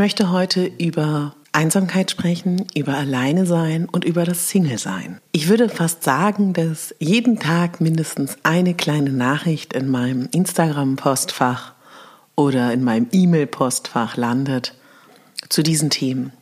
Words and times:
Möchte 0.00 0.32
heute 0.32 0.64
über 0.64 1.34
Einsamkeit 1.52 2.10
sprechen, 2.10 2.64
über 2.74 2.94
Alleine 2.94 3.44
sein 3.44 3.84
und 3.84 4.06
über 4.06 4.24
das 4.24 4.48
Single 4.48 4.78
sein. 4.78 5.20
Ich 5.32 5.50
würde 5.50 5.68
fast 5.68 6.04
sagen, 6.04 6.54
dass 6.54 6.94
jeden 6.98 7.38
Tag 7.38 7.82
mindestens 7.82 8.38
eine 8.42 8.72
kleine 8.72 9.10
Nachricht 9.10 9.74
in 9.74 9.90
meinem 9.90 10.26
Instagram-Postfach 10.32 11.74
oder 12.34 12.72
in 12.72 12.82
meinem 12.82 13.08
E-Mail-Postfach 13.12 14.16
landet 14.16 14.74
zu 15.50 15.62
diesen 15.62 15.90
Themen. 15.90 16.32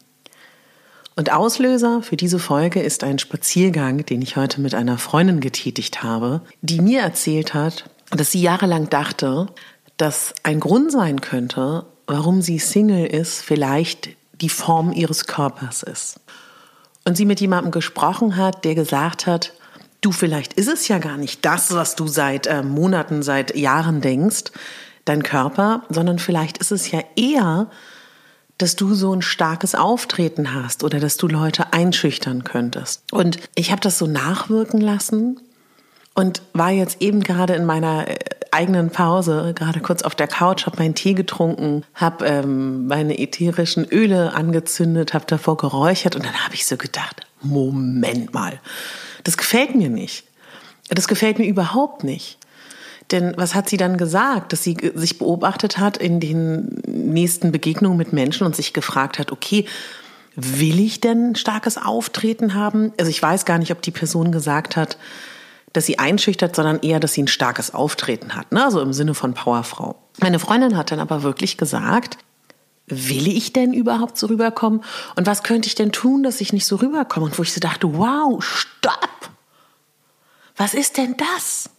Und 1.17 1.33
Auslöser 1.33 2.01
für 2.03 2.17
diese 2.17 2.39
Folge 2.39 2.81
ist 2.81 3.03
ein 3.03 3.19
Spaziergang, 3.19 4.07
den 4.07 4.23
ich 4.23 4.37
heute 4.37 4.61
mit 4.61 4.77
einer 4.77 4.99
Freundin 4.99 5.41
getätigt 5.41 6.05
habe, 6.05 6.43
die 6.63 6.81
mir 6.81 7.01
erzählt 7.01 7.55
hat, 7.55 7.91
dass 8.13 8.31
sie 8.31 8.41
jahrelang 8.41 8.89
dachte, 8.89 9.49
dass 9.97 10.33
ein 10.45 10.61
Grund 10.61 10.93
sein 10.93 11.21
könnte, 11.21 11.87
warum 12.09 12.43
sie 12.43 12.59
Single 12.59 13.07
ist, 13.07 13.43
vielleicht 13.43 14.09
die 14.41 14.49
Form 14.49 14.93
ihres 14.93 15.27
Körpers 15.27 15.85
ist. 15.85 16.21
Und 17.05 17.17
sie 17.17 17.27
mit 17.27 17.41
jemandem 17.41 17.71
gesprochen 17.71 18.37
hat, 18.37 18.65
der 18.65 18.75
gesagt 18.75 19.27
hat, 19.27 19.53
du, 20.01 20.11
vielleicht 20.11 20.55
ist 20.55 20.69
es 20.69 20.89
ja 20.89 20.99
gar 20.99 21.17
nicht 21.17 21.45
das, 21.45 21.75
was 21.75 21.95
du 21.95 22.09
seit 22.09 22.47
äh, 22.47 22.63
Monaten, 22.63 23.23
seit 23.23 23.57
Jahren 23.57 24.01
denkst, 24.01 24.45
dein 25.05 25.23
Körper, 25.23 25.83
sondern 25.89 26.19
vielleicht 26.19 26.59
ist 26.59 26.73
es 26.73 26.91
ja 26.91 27.01
eher, 27.17 27.69
dass 28.59 28.75
du 28.75 28.95
so 28.95 29.15
ein 29.15 29.23
starkes 29.23 29.75
Auftreten 29.75 30.53
hast 30.53 30.85
oder 30.85 31.01
dass 31.01 31.17
du 31.17 31.29
Leute 31.29 31.73
einschüchtern 31.73 32.43
könntest. 32.43 33.03
Und 33.13 33.39
ich 33.55 33.71
habe 33.71 33.81
das 33.81 33.99
so 33.99 34.07
nachwirken 34.07 34.81
lassen 34.81 35.41
und 36.19 36.43
war 36.53 36.73
jetzt 36.73 37.01
eben 37.01 37.23
gerade 37.23 37.55
in 37.55 37.65
meiner 37.65 38.09
äh, 38.09 38.17
eigenen 38.51 38.91
Pause, 38.91 39.53
gerade 39.55 39.79
kurz 39.79 40.03
auf 40.03 40.17
der 40.17 40.27
Couch, 40.27 40.67
habe 40.67 40.79
meinen 40.79 40.97
Tee 40.97 41.15
getrunken, 41.15 41.85
habe 41.95 42.27
ähm, 42.27 42.89
meine 42.89 43.21
ätherischen 43.21 43.87
Öle 43.89 44.35
angezündet, 44.35 45.15
habe 45.15 45.27
davor 45.29 45.57
geräuchert 45.57 46.17
und 46.17 46.27
dann 46.27 46.45
habe 46.45 46.57
ich 46.57 46.67
so 46.67 46.77
gedacht, 46.77 47.21
Moment 47.41 48.35
mal, 48.35 48.59
das 49.23 49.37
gefällt 49.37 49.77
mir 49.77 49.91
nicht. 49.91 50.25
Das 50.89 51.07
gefällt 51.07 51.39
mir 51.39 51.47
überhaupt 51.47 52.03
nicht. 52.03 52.39
Denn 53.13 53.35
was 53.37 53.55
hat 53.55 53.69
sie 53.69 53.77
dann 53.77 53.97
gesagt, 53.97 54.53
dass 54.53 54.65
sie 54.65 54.77
sich 54.97 55.21
beobachtet 55.21 55.79
hat 55.79 55.99
in 55.99 56.19
den 56.19 56.83
nächsten 56.89 57.53
Begegnungen 57.53 57.97
mit 57.97 58.13
Menschen 58.13 58.45
und 58.45 58.57
sich 58.57 58.73
gefragt 58.73 59.21
hat, 59.21 59.31
okay, 59.31 59.67
will 60.35 60.81
ich 60.81 61.01
denn 61.01 61.37
starkes 61.37 61.79
Auftreten 61.79 62.55
haben? 62.55 62.93
Also 62.99 63.09
ich 63.09 63.23
weiß 63.23 63.45
gar 63.45 63.59
nicht, 63.59 63.71
ob 63.71 63.83
die 63.83 63.93
Person 63.93 64.33
gesagt 64.33 64.75
hat, 64.77 64.99
dass 65.73 65.87
sie 65.87 65.99
einschüchtert, 65.99 66.57
sondern 66.57 66.81
eher, 66.81 67.01
dass 67.01 67.13
sie 67.13 67.23
ein 67.23 67.29
starkes 67.29 67.75
Auftreten 67.75 68.35
hat, 68.35 68.53
ne? 68.53 68.65
also 68.65 68.81
im 68.81 68.93
Sinne 68.93 69.15
von 69.15 69.35
Powerfrau. 69.35 69.97
Meine 70.21 70.39
Freundin 70.39 70.77
hat 70.77 70.91
dann 70.91 71.01
aber 71.01 71.23
wirklich 71.23 71.57
gesagt, 71.57 72.19
will 72.87 73.29
ich 73.29 73.53
denn 73.53 73.73
überhaupt 73.73 74.17
so 74.17 74.27
rüberkommen? 74.27 74.83
Und 75.17 75.27
was 75.27 75.43
könnte 75.43 75.69
ich 75.69 75.75
denn 75.75 75.93
tun, 75.93 76.23
dass 76.23 76.41
ich 76.41 76.53
nicht 76.53 76.67
so 76.67 76.77
rüberkomme? 76.77 77.27
Und 77.27 77.39
wo 77.39 77.43
ich 77.43 77.53
so 77.53 77.61
dachte, 77.61 77.99
wow, 77.99 78.43
stopp! 78.43 79.31
Was 80.57 80.75
ist 80.75 80.97
denn 80.97 81.17
das? 81.17 81.71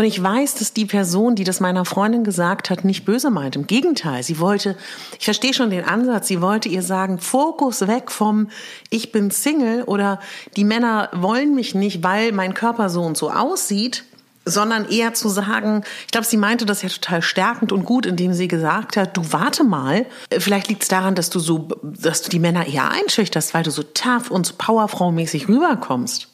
Und 0.00 0.06
ich 0.06 0.22
weiß, 0.22 0.54
dass 0.54 0.72
die 0.72 0.86
Person, 0.86 1.34
die 1.34 1.44
das 1.44 1.60
meiner 1.60 1.84
Freundin 1.84 2.24
gesagt 2.24 2.70
hat, 2.70 2.86
nicht 2.86 3.04
böse 3.04 3.28
meint. 3.28 3.54
Im 3.54 3.66
Gegenteil, 3.66 4.22
sie 4.22 4.38
wollte, 4.38 4.74
ich 5.18 5.26
verstehe 5.26 5.52
schon 5.52 5.68
den 5.68 5.84
Ansatz, 5.84 6.26
sie 6.26 6.40
wollte 6.40 6.70
ihr 6.70 6.82
sagen, 6.82 7.18
Fokus 7.18 7.86
weg 7.86 8.10
vom 8.10 8.48
Ich 8.88 9.12
bin 9.12 9.30
Single 9.30 9.82
oder 9.82 10.18
die 10.56 10.64
Männer 10.64 11.10
wollen 11.12 11.54
mich 11.54 11.74
nicht, 11.74 12.02
weil 12.02 12.32
mein 12.32 12.54
Körper 12.54 12.88
so 12.88 13.02
und 13.02 13.18
so 13.18 13.30
aussieht, 13.30 14.04
sondern 14.46 14.88
eher 14.88 15.12
zu 15.12 15.28
sagen, 15.28 15.84
ich 16.06 16.12
glaube, 16.12 16.26
sie 16.26 16.38
meinte 16.38 16.64
das 16.64 16.80
ja 16.80 16.88
total 16.88 17.20
stärkend 17.20 17.70
und 17.70 17.84
gut, 17.84 18.06
indem 18.06 18.32
sie 18.32 18.48
gesagt 18.48 18.96
hat, 18.96 19.18
du 19.18 19.34
warte 19.34 19.64
mal, 19.64 20.06
vielleicht 20.30 20.68
liegt 20.68 20.80
es 20.80 20.88
daran, 20.88 21.14
dass 21.14 21.28
du 21.28 21.40
so, 21.40 21.68
dass 21.82 22.22
du 22.22 22.30
die 22.30 22.38
Männer 22.38 22.66
eher 22.66 22.90
einschüchterst, 22.90 23.52
weil 23.52 23.64
du 23.64 23.70
so 23.70 23.82
tough 23.82 24.30
und 24.30 24.46
so 24.46 24.54
powerfrau-mäßig 24.56 25.46
rüberkommst. 25.46 26.29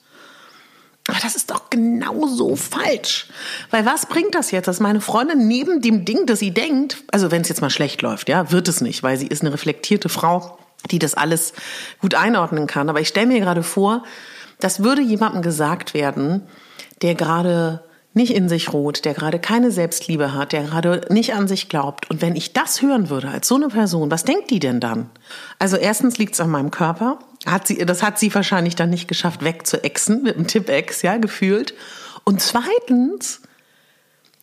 Aber 1.08 1.18
das 1.22 1.36
ist 1.36 1.50
doch 1.50 1.70
genauso 1.70 2.56
falsch. 2.56 3.28
Weil 3.70 3.86
was 3.86 4.06
bringt 4.06 4.34
das 4.34 4.50
jetzt, 4.50 4.66
dass 4.66 4.80
meine 4.80 5.00
Freundin 5.00 5.46
neben 5.46 5.80
dem 5.80 6.04
Ding, 6.04 6.26
das 6.26 6.40
sie 6.40 6.50
denkt, 6.50 7.04
also 7.12 7.30
wenn 7.30 7.42
es 7.42 7.48
jetzt 7.48 7.60
mal 7.60 7.70
schlecht 7.70 8.02
läuft, 8.02 8.28
ja, 8.28 8.50
wird 8.50 8.68
es 8.68 8.80
nicht, 8.80 9.02
weil 9.02 9.16
sie 9.16 9.28
ist 9.28 9.42
eine 9.42 9.52
reflektierte 9.52 10.08
Frau, 10.08 10.58
die 10.90 10.98
das 10.98 11.14
alles 11.14 11.52
gut 12.00 12.14
einordnen 12.14 12.66
kann. 12.66 12.88
Aber 12.88 13.00
ich 13.00 13.08
stelle 13.08 13.26
mir 13.26 13.40
gerade 13.40 13.62
vor, 13.62 14.02
das 14.58 14.82
würde 14.82 15.02
jemandem 15.02 15.42
gesagt 15.42 15.94
werden, 15.94 16.42
der 17.02 17.14
gerade 17.14 17.84
nicht 18.14 18.34
in 18.34 18.48
sich 18.48 18.72
ruht, 18.72 19.04
der 19.04 19.12
gerade 19.12 19.38
keine 19.38 19.70
Selbstliebe 19.70 20.32
hat, 20.32 20.52
der 20.52 20.62
gerade 20.62 21.02
nicht 21.10 21.34
an 21.34 21.46
sich 21.48 21.68
glaubt. 21.68 22.10
Und 22.10 22.22
wenn 22.22 22.34
ich 22.34 22.54
das 22.54 22.80
hören 22.80 23.10
würde 23.10 23.28
als 23.28 23.46
so 23.46 23.56
eine 23.56 23.68
Person, 23.68 24.10
was 24.10 24.24
denkt 24.24 24.50
die 24.50 24.58
denn 24.58 24.80
dann? 24.80 25.10
Also 25.58 25.76
erstens 25.76 26.16
liegt 26.16 26.32
es 26.32 26.40
an 26.40 26.50
meinem 26.50 26.70
Körper. 26.70 27.18
Hat 27.46 27.66
sie, 27.66 27.78
das 27.86 28.02
hat 28.02 28.18
sie 28.18 28.34
wahrscheinlich 28.34 28.74
dann 28.74 28.90
nicht 28.90 29.08
geschafft, 29.08 29.44
wegzuexen 29.44 30.22
mit 30.22 30.36
einem 30.36 30.46
Tipp-Ex, 30.46 31.02
ja, 31.02 31.16
gefühlt. 31.16 31.74
Und 32.24 32.40
zweitens, 32.40 33.40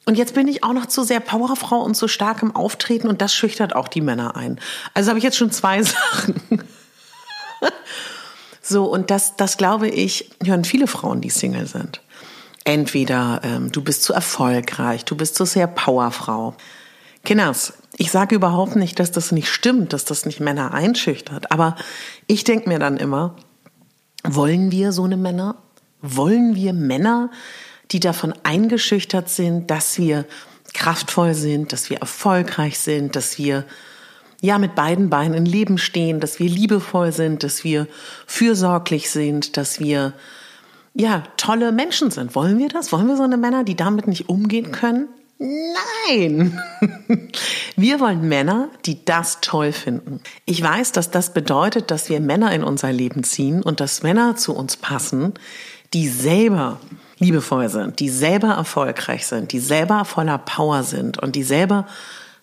und 0.06 0.18
jetzt 0.18 0.34
bin 0.34 0.48
ich 0.48 0.64
auch 0.64 0.74
noch 0.74 0.86
zu 0.86 1.04
sehr 1.04 1.20
Powerfrau 1.20 1.82
und 1.82 1.96
zu 1.96 2.08
stark 2.08 2.42
im 2.42 2.56
Auftreten 2.56 3.08
und 3.08 3.22
das 3.22 3.34
schüchtert 3.34 3.76
auch 3.76 3.88
die 3.88 4.02
Männer 4.02 4.36
ein. 4.36 4.60
Also 4.94 5.10
habe 5.10 5.18
ich 5.18 5.24
jetzt 5.24 5.38
schon 5.38 5.52
zwei 5.52 5.82
Sachen. 5.84 6.64
so, 8.62 8.86
und 8.86 9.12
das, 9.12 9.36
das 9.36 9.58
glaube 9.58 9.90
ich, 9.90 10.32
hören 10.44 10.66
viele 10.66 10.88
Frauen, 10.88 11.22
die 11.22 11.30
Single 11.30 11.68
sind. 11.68 12.02
Entweder 12.66 13.42
ähm, 13.44 13.72
du 13.72 13.82
bist 13.82 14.04
zu 14.04 14.14
erfolgreich, 14.14 15.04
du 15.06 15.16
bist 15.16 15.36
zu 15.36 15.46
sehr 15.46 15.68
Powerfrau. 15.68 16.56
Kinders, 17.26 17.74
ich 17.96 18.12
sage 18.12 18.36
überhaupt 18.36 18.76
nicht, 18.76 19.00
dass 19.00 19.12
das 19.12 19.32
nicht 19.32 19.50
stimmt, 19.50 19.94
dass 19.94 20.04
das 20.04 20.26
nicht 20.26 20.40
Männer 20.40 20.74
einschüchtert. 20.74 21.52
Aber 21.52 21.76
ich 22.28 22.44
denke 22.44 22.70
mir 22.70 22.80
dann 22.80 22.98
immer, 22.98 23.36
wollen 24.24 24.72
wir 24.72 24.92
so 24.92 25.04
eine 25.04 25.18
Männer? 25.18 25.56
Wollen 26.02 26.56
wir 26.56 26.74
Männer, 26.74 27.30
die 27.92 28.00
davon 28.00 28.34
eingeschüchtert 28.44 29.30
sind, 29.30 29.70
dass 29.70 29.98
wir 29.98 30.26
kraftvoll 30.74 31.34
sind, 31.34 31.72
dass 31.72 31.90
wir 31.90 31.98
erfolgreich 31.98 32.80
sind, 32.80 33.16
dass 33.16 33.38
wir 33.38 33.66
ja 34.42 34.58
mit 34.58 34.76
beiden 34.76 35.10
Beinen 35.10 35.36
im 35.36 35.46
Leben 35.46 35.78
stehen, 35.78 36.20
dass 36.20 36.40
wir 36.40 36.50
liebevoll 36.50 37.12
sind, 37.12 37.44
dass 37.44 37.64
wir 37.64 37.88
fürsorglich 38.26 39.10
sind, 39.10 39.56
dass 39.56 39.80
wir 39.80 40.14
ja, 40.94 41.24
tolle 41.38 41.72
Menschen 41.72 42.12
sind. 42.12 42.36
Wollen 42.36 42.60
wir 42.60 42.70
das? 42.70 42.92
Wollen 42.92 43.08
wir 43.08 43.18
so 43.18 43.24
eine 43.24 43.38
Männer, 43.38 43.64
die 43.64 43.76
damit 43.76 44.08
nicht 44.08 44.30
umgehen 44.30 44.72
können? 44.72 45.08
Nein! 45.38 46.60
Wir 47.76 48.00
wollen 48.00 48.28
Männer, 48.28 48.70
die 48.86 49.04
das 49.04 49.40
toll 49.42 49.72
finden. 49.72 50.22
Ich 50.46 50.62
weiß, 50.62 50.92
dass 50.92 51.12
das 51.12 51.34
bedeutet, 51.34 51.92
dass 51.92 52.10
wir 52.10 52.20
Männer 52.20 52.54
in 52.54 52.64
unser 52.64 52.92
Leben 52.94 53.24
ziehen 53.24 53.62
und 53.64 53.80
dass 53.80 54.04
Männer 54.04 54.36
zu 54.36 54.56
uns 54.56 54.78
passen, 54.78 55.34
die 55.94 56.08
selber 56.08 56.80
liebevoll 57.18 57.70
sind, 57.70 58.00
die 58.00 58.10
selber 58.10 58.50
erfolgreich 58.50 59.26
sind, 59.26 59.52
die 59.52 59.60
selber 59.60 60.06
voller 60.06 60.38
Power 60.38 60.84
sind 60.84 61.18
und 61.18 61.36
die 61.36 61.44
selber 61.44 61.88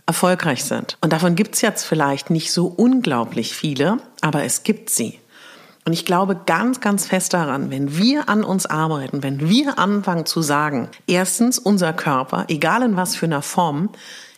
erfolgreich 0.07 0.65
sind. 0.65 0.99
Und 1.01 1.13
davon 1.13 1.37
gibt 1.37 1.55
es 1.55 1.61
jetzt 1.61 1.85
vielleicht 1.85 2.31
nicht 2.31 2.53
so 2.53 2.67
unglaublich 2.67 3.55
viele, 3.55 3.99
aber 4.21 4.43
es 4.43 4.65
gibt 4.65 4.91
sie. 4.91 5.20
Und 5.91 5.95
ich 5.95 6.05
glaube 6.05 6.37
ganz, 6.47 6.81
ganz 6.81 7.05
fest 7.05 7.35
daran, 7.35 7.73
wenn 7.73 7.99
wir 7.99 8.29
an 8.29 8.45
uns 8.45 8.65
arbeiten, 8.65 9.25
wenn 9.25 9.49
wir 9.49 9.81
anfangen 9.81 10.25
zu 10.25 10.41
sagen, 10.41 10.89
erstens, 11.09 11.59
unser 11.59 11.93
Körper, 11.93 12.45
egal 12.47 12.85
in 12.85 12.95
was 12.95 13.17
für 13.17 13.27
einer 13.27 13.43
Form, 13.43 13.89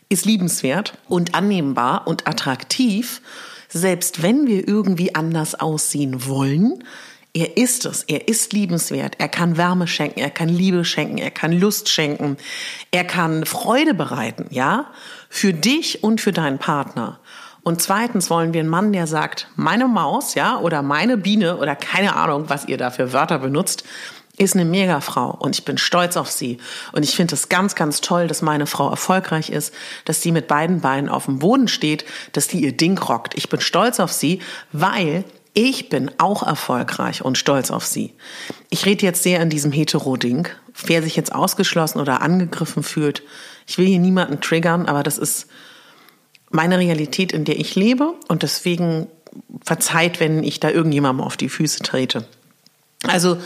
ist 0.08 0.25
liebenswert 0.25 0.96
und 1.10 1.34
annehmbar 1.34 2.06
und 2.06 2.26
attraktiv, 2.26 3.20
selbst 3.69 4.22
wenn 4.22 4.46
wir 4.46 4.66
irgendwie 4.66 5.14
anders 5.14 5.54
aussehen 5.54 6.26
wollen, 6.26 6.84
er 7.34 7.58
ist 7.58 7.84
es, 7.84 8.02
er 8.05 8.28
ist 8.28 8.55
liebenswert, 8.55 9.16
er 9.19 9.28
kann 9.28 9.58
Wärme 9.58 9.87
schenken, 9.87 10.20
er 10.20 10.31
kann 10.31 10.48
Liebe 10.48 10.87
schenken, 10.87 11.19
er 11.19 11.31
kann 11.31 11.52
Lust 11.52 11.90
schenken, 11.90 12.38
er 12.93 13.05
kann 13.05 13.44
Freude 13.44 13.93
bereiten, 13.93 14.46
ja, 14.48 14.87
für 15.28 15.52
dich 15.52 16.02
und 16.02 16.22
für 16.22 16.32
deinen 16.32 16.58
Partner. 16.58 17.20
Und 17.62 17.80
zweitens 17.80 18.28
wollen 18.28 18.52
wir 18.52 18.60
einen 18.60 18.68
Mann, 18.68 18.92
der 18.92 19.06
sagt, 19.06 19.48
meine 19.54 19.86
Maus, 19.86 20.34
ja, 20.34 20.58
oder 20.58 20.82
meine 20.82 21.16
Biene 21.16 21.58
oder 21.58 21.76
keine 21.76 22.16
Ahnung, 22.16 22.44
was 22.48 22.66
ihr 22.66 22.76
da 22.76 22.90
für 22.90 23.12
Wörter 23.12 23.38
benutzt, 23.38 23.84
ist 24.36 24.54
eine 24.54 24.64
Megafrau 24.64 25.30
und 25.30 25.56
ich 25.56 25.64
bin 25.64 25.78
stolz 25.78 26.16
auf 26.16 26.30
sie. 26.30 26.58
Und 26.92 27.04
ich 27.04 27.14
finde 27.14 27.34
es 27.34 27.48
ganz, 27.48 27.74
ganz 27.74 28.00
toll, 28.00 28.26
dass 28.26 28.42
meine 28.42 28.66
Frau 28.66 28.88
erfolgreich 28.90 29.50
ist, 29.50 29.74
dass 30.04 30.22
sie 30.22 30.32
mit 30.32 30.48
beiden 30.48 30.80
Beinen 30.80 31.08
auf 31.08 31.26
dem 31.26 31.38
Boden 31.38 31.68
steht, 31.68 32.04
dass 32.32 32.48
die 32.48 32.62
ihr 32.62 32.72
Ding 32.72 32.98
rockt. 32.98 33.36
Ich 33.36 33.48
bin 33.48 33.60
stolz 33.60 34.00
auf 34.00 34.10
sie, 34.10 34.40
weil 34.72 35.24
ich 35.54 35.90
bin 35.90 36.10
auch 36.16 36.42
erfolgreich 36.42 37.22
und 37.22 37.36
stolz 37.36 37.70
auf 37.70 37.84
sie. 37.84 38.14
Ich 38.70 38.86
rede 38.86 39.04
jetzt 39.04 39.22
sehr 39.22 39.40
an 39.40 39.50
diesem 39.50 39.70
Hetero-Ding. 39.70 40.48
Wer 40.86 41.02
sich 41.02 41.14
jetzt 41.14 41.34
ausgeschlossen 41.34 42.00
oder 42.00 42.22
angegriffen 42.22 42.82
fühlt, 42.82 43.22
ich 43.66 43.76
will 43.76 43.86
hier 43.86 43.98
niemanden 43.98 44.40
triggern, 44.40 44.86
aber 44.86 45.02
das 45.02 45.18
ist 45.18 45.46
meine 46.52 46.78
Realität, 46.78 47.32
in 47.32 47.44
der 47.44 47.58
ich 47.58 47.75
lebe 47.75 48.14
und 48.28 48.43
deswegen 48.43 49.08
verzeiht, 49.64 50.20
wenn 50.20 50.43
ich 50.43 50.60
da 50.60 50.70
irgendjemandem 50.70 51.25
auf 51.25 51.37
die 51.37 51.49
Füße 51.49 51.82
trete. 51.82 52.26
Also, 53.06 53.38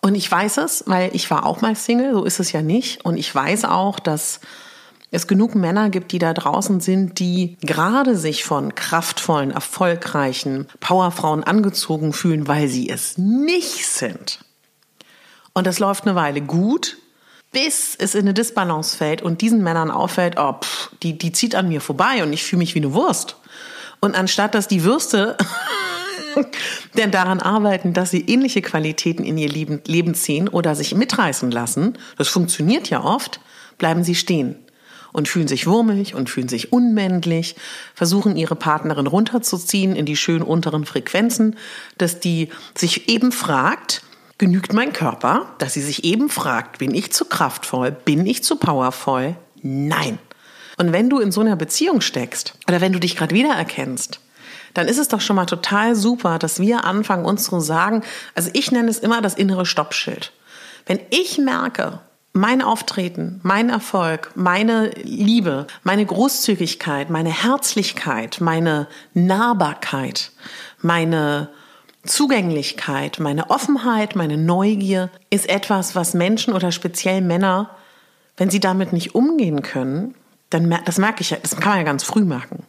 und 0.00 0.14
ich 0.14 0.30
weiß 0.30 0.58
es, 0.58 0.84
weil 0.86 1.14
ich 1.14 1.30
war 1.30 1.44
auch 1.44 1.60
mal 1.60 1.74
Single, 1.74 2.14
so 2.14 2.24
ist 2.24 2.40
es 2.40 2.52
ja 2.52 2.62
nicht. 2.62 3.04
Und 3.04 3.16
ich 3.16 3.34
weiß 3.34 3.64
auch, 3.64 3.98
dass 3.98 4.40
es 5.10 5.26
genug 5.26 5.54
Männer 5.54 5.90
gibt, 5.90 6.12
die 6.12 6.18
da 6.18 6.34
draußen 6.34 6.80
sind, 6.80 7.18
die 7.18 7.56
gerade 7.62 8.16
sich 8.16 8.44
von 8.44 8.74
kraftvollen, 8.74 9.50
erfolgreichen 9.50 10.68
Powerfrauen 10.80 11.44
angezogen 11.44 12.12
fühlen, 12.12 12.46
weil 12.46 12.68
sie 12.68 12.88
es 12.90 13.16
nicht 13.16 13.86
sind. 13.86 14.40
Und 15.54 15.66
das 15.66 15.78
läuft 15.78 16.06
eine 16.06 16.14
Weile 16.14 16.42
gut, 16.42 16.98
bis 17.52 17.96
es 17.98 18.14
in 18.14 18.22
eine 18.22 18.34
Disbalance 18.34 18.96
fällt 18.96 19.22
und 19.22 19.40
diesen 19.40 19.62
Männern 19.62 19.90
auffällt, 19.90 20.34
oh, 20.38 20.54
pff, 20.60 20.90
die, 21.02 21.16
die 21.16 21.32
zieht 21.32 21.54
an 21.54 21.68
mir 21.68 21.80
vorbei 21.80 22.22
und 22.22 22.32
ich 22.32 22.44
fühle 22.44 22.58
mich 22.58 22.74
wie 22.74 22.80
eine 22.80 22.92
Wurst. 22.92 23.36
Und 24.00 24.14
anstatt 24.14 24.54
dass 24.54 24.68
die 24.68 24.84
Würste 24.84 25.36
denn 26.96 27.10
daran 27.10 27.40
arbeiten, 27.40 27.94
dass 27.94 28.10
sie 28.10 28.20
ähnliche 28.20 28.62
Qualitäten 28.62 29.24
in 29.24 29.38
ihr 29.38 29.48
Leben, 29.48 30.14
ziehen 30.14 30.48
oder 30.48 30.74
sich 30.74 30.94
mitreißen 30.94 31.50
lassen, 31.50 31.98
das 32.16 32.28
funktioniert 32.28 32.90
ja 32.90 33.02
oft, 33.02 33.40
bleiben 33.78 34.04
sie 34.04 34.14
stehen 34.14 34.56
und 35.12 35.26
fühlen 35.26 35.48
sich 35.48 35.66
wurmig 35.66 36.14
und 36.14 36.28
fühlen 36.28 36.48
sich 36.48 36.72
unmännlich, 36.72 37.56
versuchen 37.94 38.36
ihre 38.36 38.56
Partnerin 38.56 39.06
runterzuziehen 39.06 39.96
in 39.96 40.06
die 40.06 40.16
schön 40.16 40.42
unteren 40.42 40.84
Frequenzen, 40.84 41.56
dass 41.96 42.20
die 42.20 42.50
sich 42.76 43.08
eben 43.08 43.32
fragt, 43.32 44.02
Genügt 44.38 44.72
mein 44.72 44.92
Körper, 44.92 45.46
dass 45.58 45.74
sie 45.74 45.82
sich 45.82 46.04
eben 46.04 46.28
fragt, 46.30 46.78
bin 46.78 46.94
ich 46.94 47.12
zu 47.12 47.24
kraftvoll, 47.24 47.90
bin 47.90 48.24
ich 48.24 48.44
zu 48.44 48.54
powervoll? 48.54 49.34
Nein. 49.62 50.18
Und 50.76 50.92
wenn 50.92 51.10
du 51.10 51.18
in 51.18 51.32
so 51.32 51.40
einer 51.40 51.56
Beziehung 51.56 52.00
steckst 52.00 52.54
oder 52.68 52.80
wenn 52.80 52.92
du 52.92 53.00
dich 53.00 53.16
gerade 53.16 53.34
wiedererkennst, 53.34 54.20
dann 54.74 54.86
ist 54.86 54.98
es 54.98 55.08
doch 55.08 55.20
schon 55.20 55.34
mal 55.34 55.46
total 55.46 55.96
super, 55.96 56.38
dass 56.38 56.60
wir 56.60 56.84
anfangen, 56.84 57.24
uns 57.24 57.44
zu 57.44 57.58
sagen, 57.58 58.04
also 58.36 58.50
ich 58.52 58.70
nenne 58.70 58.88
es 58.88 59.00
immer 59.00 59.20
das 59.20 59.34
innere 59.34 59.66
Stoppschild. 59.66 60.32
Wenn 60.86 61.00
ich 61.10 61.38
merke, 61.38 61.98
mein 62.32 62.62
Auftreten, 62.62 63.40
mein 63.42 63.70
Erfolg, 63.70 64.30
meine 64.36 64.90
Liebe, 65.02 65.66
meine 65.82 66.06
Großzügigkeit, 66.06 67.10
meine 67.10 67.30
Herzlichkeit, 67.30 68.38
meine 68.40 68.86
Nahbarkeit, 69.14 70.30
meine 70.80 71.48
Zugänglichkeit, 72.08 73.20
meine 73.20 73.50
Offenheit, 73.50 74.16
meine 74.16 74.36
Neugier 74.36 75.10
ist 75.30 75.48
etwas, 75.48 75.94
was 75.94 76.14
Menschen 76.14 76.54
oder 76.54 76.72
speziell 76.72 77.20
Männer, 77.20 77.70
wenn 78.36 78.50
sie 78.50 78.60
damit 78.60 78.92
nicht 78.92 79.14
umgehen 79.14 79.62
können, 79.62 80.14
dann 80.50 80.78
das 80.84 80.98
merke 80.98 81.20
ich 81.20 81.30
ja, 81.30 81.36
das 81.40 81.56
kann 81.56 81.70
man 81.70 81.78
ja 81.78 81.84
ganz 81.84 82.02
früh 82.04 82.24
merken. 82.24 82.64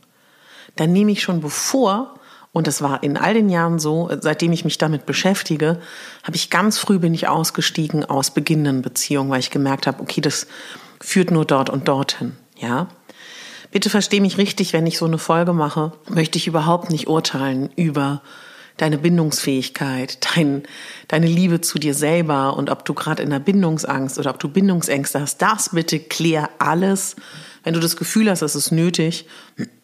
Dann 0.75 0.91
nehme 0.91 1.11
ich 1.11 1.21
schon 1.21 1.41
bevor 1.41 2.15
und 2.51 2.67
das 2.67 2.81
war 2.81 3.03
in 3.03 3.17
all 3.17 3.33
den 3.33 3.49
Jahren 3.49 3.79
so, 3.79 4.09
seitdem 4.21 4.51
ich 4.51 4.65
mich 4.65 4.77
damit 4.77 5.05
beschäftige, 5.05 5.79
habe 6.23 6.35
ich 6.35 6.49
ganz 6.49 6.77
früh 6.77 6.99
bin 6.99 7.13
ich 7.13 7.27
ausgestiegen 7.27 8.05
aus 8.05 8.31
beginnenden 8.31 8.81
Beziehungen, 8.81 9.29
weil 9.29 9.39
ich 9.39 9.51
gemerkt 9.51 9.87
habe, 9.87 10.01
okay, 10.01 10.21
das 10.21 10.47
führt 10.99 11.31
nur 11.31 11.45
dort 11.45 11.69
und 11.69 11.87
dorthin, 11.87 12.35
ja. 12.57 12.87
Bitte 13.71 13.91
verstehe 13.91 14.21
mich 14.21 14.39
richtig, 14.39 14.73
wenn 14.73 14.87
ich 14.87 14.97
so 14.97 15.05
eine 15.05 15.19
Folge 15.19 15.53
mache, 15.53 15.91
möchte 16.09 16.39
ich 16.39 16.47
überhaupt 16.47 16.89
nicht 16.89 17.07
urteilen 17.07 17.69
über 17.75 18.23
deine 18.81 18.97
Bindungsfähigkeit, 18.97 20.17
dein, 20.35 20.63
deine 21.07 21.27
Liebe 21.27 21.61
zu 21.61 21.79
dir 21.79 21.93
selber 21.93 22.57
und 22.57 22.69
ob 22.69 22.85
du 22.85 22.93
gerade 22.93 23.23
in 23.23 23.29
der 23.29 23.39
Bindungsangst 23.39 24.17
oder 24.19 24.31
ob 24.31 24.39
du 24.39 24.49
Bindungsängste 24.49 25.21
hast, 25.21 25.41
das 25.41 25.69
bitte 25.69 25.99
klär 25.99 26.49
alles. 26.59 27.15
Wenn 27.63 27.73
du 27.73 27.79
das 27.79 27.97
Gefühl 27.97 28.29
hast, 28.29 28.41
es 28.41 28.55
ist 28.55 28.71
nötig, 28.71 29.27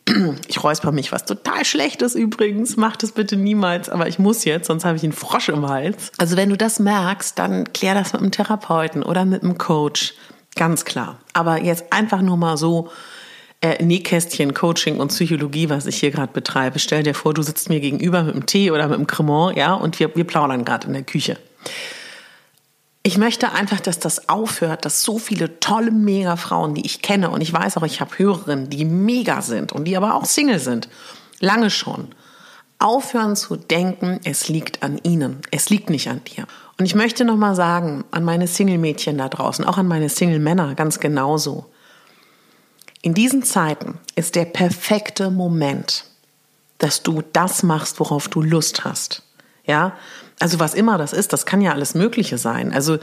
ich 0.47 0.63
räusper 0.63 0.91
mich, 0.91 1.11
was 1.11 1.25
total 1.25 1.65
schlecht 1.65 2.01
ist 2.01 2.15
übrigens, 2.15 2.77
mach 2.77 2.95
das 2.95 3.11
bitte 3.11 3.35
niemals, 3.35 3.89
aber 3.89 4.07
ich 4.07 4.19
muss 4.19 4.45
jetzt, 4.45 4.67
sonst 4.67 4.85
habe 4.85 4.97
ich 4.97 5.03
einen 5.03 5.13
Frosch 5.13 5.49
im 5.49 5.67
Hals. 5.67 6.11
Also 6.17 6.37
wenn 6.37 6.49
du 6.49 6.57
das 6.57 6.79
merkst, 6.79 7.37
dann 7.37 7.71
klär 7.73 7.95
das 7.95 8.13
mit 8.13 8.21
einem 8.21 8.31
Therapeuten 8.31 9.03
oder 9.03 9.25
mit 9.25 9.43
einem 9.43 9.57
Coach, 9.57 10.13
ganz 10.55 10.85
klar. 10.85 11.19
Aber 11.33 11.61
jetzt 11.61 11.91
einfach 11.91 12.21
nur 12.21 12.37
mal 12.37 12.57
so, 12.57 12.89
äh, 13.65 13.83
Nähkästchen, 13.83 14.53
Coaching 14.53 14.97
und 14.99 15.07
Psychologie, 15.07 15.69
was 15.69 15.85
ich 15.85 15.97
hier 15.97 16.11
gerade 16.11 16.31
betreibe. 16.31 16.79
Stell 16.79 17.03
dir 17.03 17.15
vor, 17.15 17.33
du 17.33 17.41
sitzt 17.41 17.69
mir 17.69 17.79
gegenüber 17.79 18.23
mit 18.23 18.35
einem 18.35 18.45
Tee 18.45 18.71
oder 18.71 18.87
mit 18.87 18.97
einem 18.97 19.07
Cremant, 19.07 19.57
ja, 19.57 19.73
und 19.73 19.99
wir, 19.99 20.15
wir 20.15 20.23
plaudern 20.23 20.65
gerade 20.65 20.87
in 20.87 20.93
der 20.93 21.03
Küche. 21.03 21.37
Ich 23.01 23.17
möchte 23.17 23.51
einfach, 23.51 23.79
dass 23.79 23.99
das 23.99 24.29
aufhört, 24.29 24.85
dass 24.85 25.03
so 25.03 25.19
viele 25.19 25.59
tolle 25.59 25.91
Mega-Frauen, 25.91 26.73
die 26.75 26.85
ich 26.85 27.01
kenne, 27.01 27.29
und 27.29 27.41
ich 27.41 27.53
weiß 27.53 27.77
auch, 27.77 27.83
ich 27.83 28.01
habe 28.01 28.17
Hörerinnen, 28.17 28.69
die 28.69 28.85
mega 28.85 29.41
sind 29.41 29.73
und 29.73 29.85
die 29.85 29.97
aber 29.97 30.15
auch 30.15 30.25
Single 30.25 30.59
sind, 30.59 30.89
lange 31.39 31.69
schon, 31.69 32.09
aufhören 32.79 33.35
zu 33.35 33.55
denken, 33.55 34.19
es 34.23 34.49
liegt 34.49 34.83
an 34.83 34.99
ihnen, 35.03 35.41
es 35.51 35.69
liegt 35.69 35.89
nicht 35.89 36.09
an 36.09 36.21
dir. 36.23 36.45
Und 36.77 36.85
ich 36.85 36.95
möchte 36.95 37.25
nochmal 37.25 37.55
sagen, 37.55 38.03
an 38.11 38.23
meine 38.23 38.47
Single-Mädchen 38.47 39.17
da 39.17 39.29
draußen, 39.29 39.65
auch 39.65 39.77
an 39.77 39.87
meine 39.87 40.09
Single-Männer 40.09 40.75
ganz 40.75 40.99
genauso. 40.99 41.65
In 43.05 43.13
diesen 43.13 43.43
Zeiten 43.43 43.99
ist 44.15 44.33
der 44.33 44.45
perfekte 44.45 45.29
Moment, 45.29 46.05
dass 46.79 47.03
du 47.03 47.21
das 47.33 47.61
machst, 47.61 47.99
worauf 47.99 48.29
du 48.29 48.41
Lust 48.41 48.83
hast. 48.83 49.21
Ja, 49.63 49.93
also 50.39 50.59
was 50.59 50.73
immer 50.73 50.97
das 50.97 51.13
ist, 51.13 51.31
das 51.31 51.45
kann 51.45 51.61
ja 51.61 51.71
alles 51.71 51.93
Mögliche 51.93 52.39
sein. 52.39 52.73
Also 52.73 52.97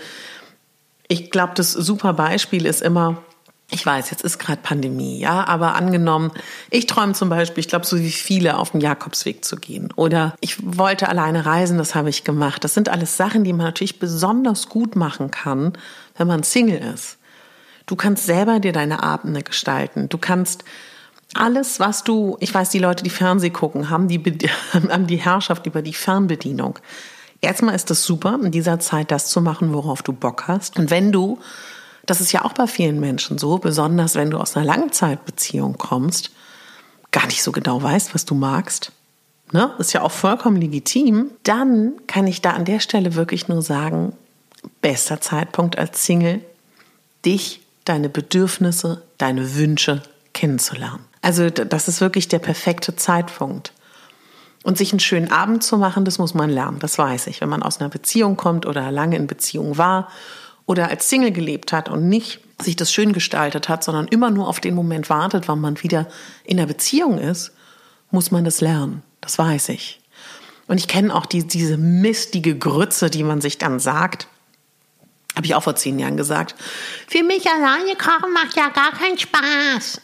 ich 1.06 1.30
glaube, 1.30 1.52
das 1.54 1.70
super 1.70 2.14
Beispiel 2.14 2.66
ist 2.66 2.82
immer, 2.82 3.22
ich 3.70 3.86
weiß, 3.86 4.10
jetzt 4.10 4.24
ist 4.24 4.40
gerade 4.40 4.60
Pandemie, 4.60 5.20
ja, 5.20 5.46
aber 5.46 5.76
angenommen, 5.76 6.32
ich 6.70 6.86
träume 6.86 7.12
zum 7.12 7.28
Beispiel, 7.28 7.60
ich 7.60 7.68
glaube, 7.68 7.86
so 7.86 7.96
wie 7.96 8.10
viele 8.10 8.58
auf 8.58 8.72
den 8.72 8.80
Jakobsweg 8.80 9.44
zu 9.44 9.54
gehen. 9.54 9.92
Oder 9.94 10.34
ich 10.40 10.56
wollte 10.64 11.08
alleine 11.08 11.46
reisen, 11.46 11.78
das 11.78 11.94
habe 11.94 12.10
ich 12.10 12.24
gemacht. 12.24 12.64
Das 12.64 12.74
sind 12.74 12.88
alles 12.88 13.16
Sachen, 13.16 13.44
die 13.44 13.52
man 13.52 13.66
natürlich 13.66 14.00
besonders 14.00 14.68
gut 14.68 14.96
machen 14.96 15.30
kann, 15.30 15.74
wenn 16.16 16.26
man 16.26 16.42
Single 16.42 16.92
ist. 16.92 17.18
Du 17.92 17.96
kannst 17.96 18.24
selber 18.24 18.58
dir 18.58 18.72
deine 18.72 19.02
Abende 19.02 19.42
gestalten. 19.42 20.08
Du 20.08 20.16
kannst 20.16 20.64
alles, 21.34 21.78
was 21.78 22.04
du, 22.04 22.38
ich 22.40 22.54
weiß, 22.54 22.70
die 22.70 22.78
Leute, 22.78 23.04
die 23.04 23.10
Fernseh 23.10 23.50
gucken, 23.50 23.90
haben 23.90 24.08
die, 24.08 24.18
haben 24.72 25.06
die 25.06 25.18
Herrschaft 25.18 25.66
über 25.66 25.82
die 25.82 25.92
Fernbedienung. 25.92 26.78
Erstmal 27.42 27.74
ist 27.74 27.90
es 27.90 28.02
super, 28.02 28.40
in 28.42 28.50
dieser 28.50 28.80
Zeit 28.80 29.10
das 29.10 29.26
zu 29.26 29.42
machen, 29.42 29.74
worauf 29.74 30.02
du 30.02 30.14
Bock 30.14 30.48
hast. 30.48 30.78
Und 30.78 30.88
wenn 30.88 31.12
du, 31.12 31.38
das 32.06 32.22
ist 32.22 32.32
ja 32.32 32.46
auch 32.46 32.54
bei 32.54 32.66
vielen 32.66 32.98
Menschen 32.98 33.36
so, 33.36 33.58
besonders 33.58 34.14
wenn 34.14 34.30
du 34.30 34.38
aus 34.38 34.56
einer 34.56 34.64
Langzeitbeziehung 34.64 35.76
kommst, 35.76 36.30
gar 37.10 37.26
nicht 37.26 37.42
so 37.42 37.52
genau 37.52 37.82
weißt, 37.82 38.14
was 38.14 38.24
du 38.24 38.34
magst, 38.34 38.90
ne? 39.52 39.70
ist 39.78 39.92
ja 39.92 40.00
auch 40.00 40.12
vollkommen 40.12 40.56
legitim, 40.56 41.26
dann 41.42 41.92
kann 42.06 42.26
ich 42.26 42.40
da 42.40 42.52
an 42.52 42.64
der 42.64 42.80
Stelle 42.80 43.16
wirklich 43.16 43.48
nur 43.48 43.60
sagen, 43.60 44.14
bester 44.80 45.20
Zeitpunkt 45.20 45.76
als 45.76 46.06
Single, 46.06 46.40
dich 47.26 47.61
deine 47.84 48.08
Bedürfnisse, 48.08 49.02
deine 49.18 49.54
Wünsche 49.54 50.02
kennenzulernen. 50.32 51.04
Also 51.20 51.50
das 51.50 51.88
ist 51.88 52.00
wirklich 52.00 52.28
der 52.28 52.38
perfekte 52.38 52.96
Zeitpunkt. 52.96 53.72
Und 54.64 54.78
sich 54.78 54.92
einen 54.92 55.00
schönen 55.00 55.32
Abend 55.32 55.64
zu 55.64 55.76
machen, 55.76 56.04
das 56.04 56.18
muss 56.18 56.34
man 56.34 56.48
lernen, 56.48 56.78
das 56.78 56.96
weiß 56.96 57.26
ich. 57.26 57.40
Wenn 57.40 57.48
man 57.48 57.64
aus 57.64 57.80
einer 57.80 57.88
Beziehung 57.88 58.36
kommt 58.36 58.64
oder 58.64 58.92
lange 58.92 59.16
in 59.16 59.26
Beziehung 59.26 59.76
war 59.76 60.08
oder 60.66 60.88
als 60.88 61.08
Single 61.08 61.32
gelebt 61.32 61.72
hat 61.72 61.88
und 61.88 62.08
nicht 62.08 62.40
sich 62.62 62.76
das 62.76 62.92
schön 62.92 63.12
gestaltet 63.12 63.68
hat, 63.68 63.82
sondern 63.82 64.06
immer 64.06 64.30
nur 64.30 64.46
auf 64.46 64.60
den 64.60 64.76
Moment 64.76 65.10
wartet, 65.10 65.48
wann 65.48 65.60
man 65.60 65.82
wieder 65.82 66.06
in 66.44 66.58
einer 66.58 66.68
Beziehung 66.68 67.18
ist, 67.18 67.52
muss 68.12 68.30
man 68.30 68.44
das 68.44 68.60
lernen. 68.60 69.02
Das 69.20 69.36
weiß 69.36 69.70
ich. 69.70 70.00
Und 70.68 70.78
ich 70.78 70.86
kenne 70.86 71.14
auch 71.14 71.26
die, 71.26 71.46
diese 71.46 71.76
mistige 71.76 72.56
Grütze, 72.56 73.10
die 73.10 73.24
man 73.24 73.40
sich 73.40 73.58
dann 73.58 73.80
sagt. 73.80 74.28
Habe 75.34 75.46
ich 75.46 75.54
auch 75.54 75.62
vor 75.62 75.76
zehn 75.76 75.98
Jahren 75.98 76.16
gesagt. 76.16 76.54
Für 77.08 77.22
mich 77.22 77.48
alleine 77.48 77.96
kochen 77.96 78.32
macht 78.32 78.56
ja 78.56 78.68
gar 78.68 78.92
keinen 78.92 79.18
Spaß. 79.18 80.00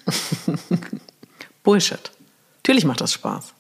Bullshit. 1.62 2.11
Natürlich 2.58 2.85
macht 2.85 3.00
das 3.00 3.12
Spaß. 3.12 3.54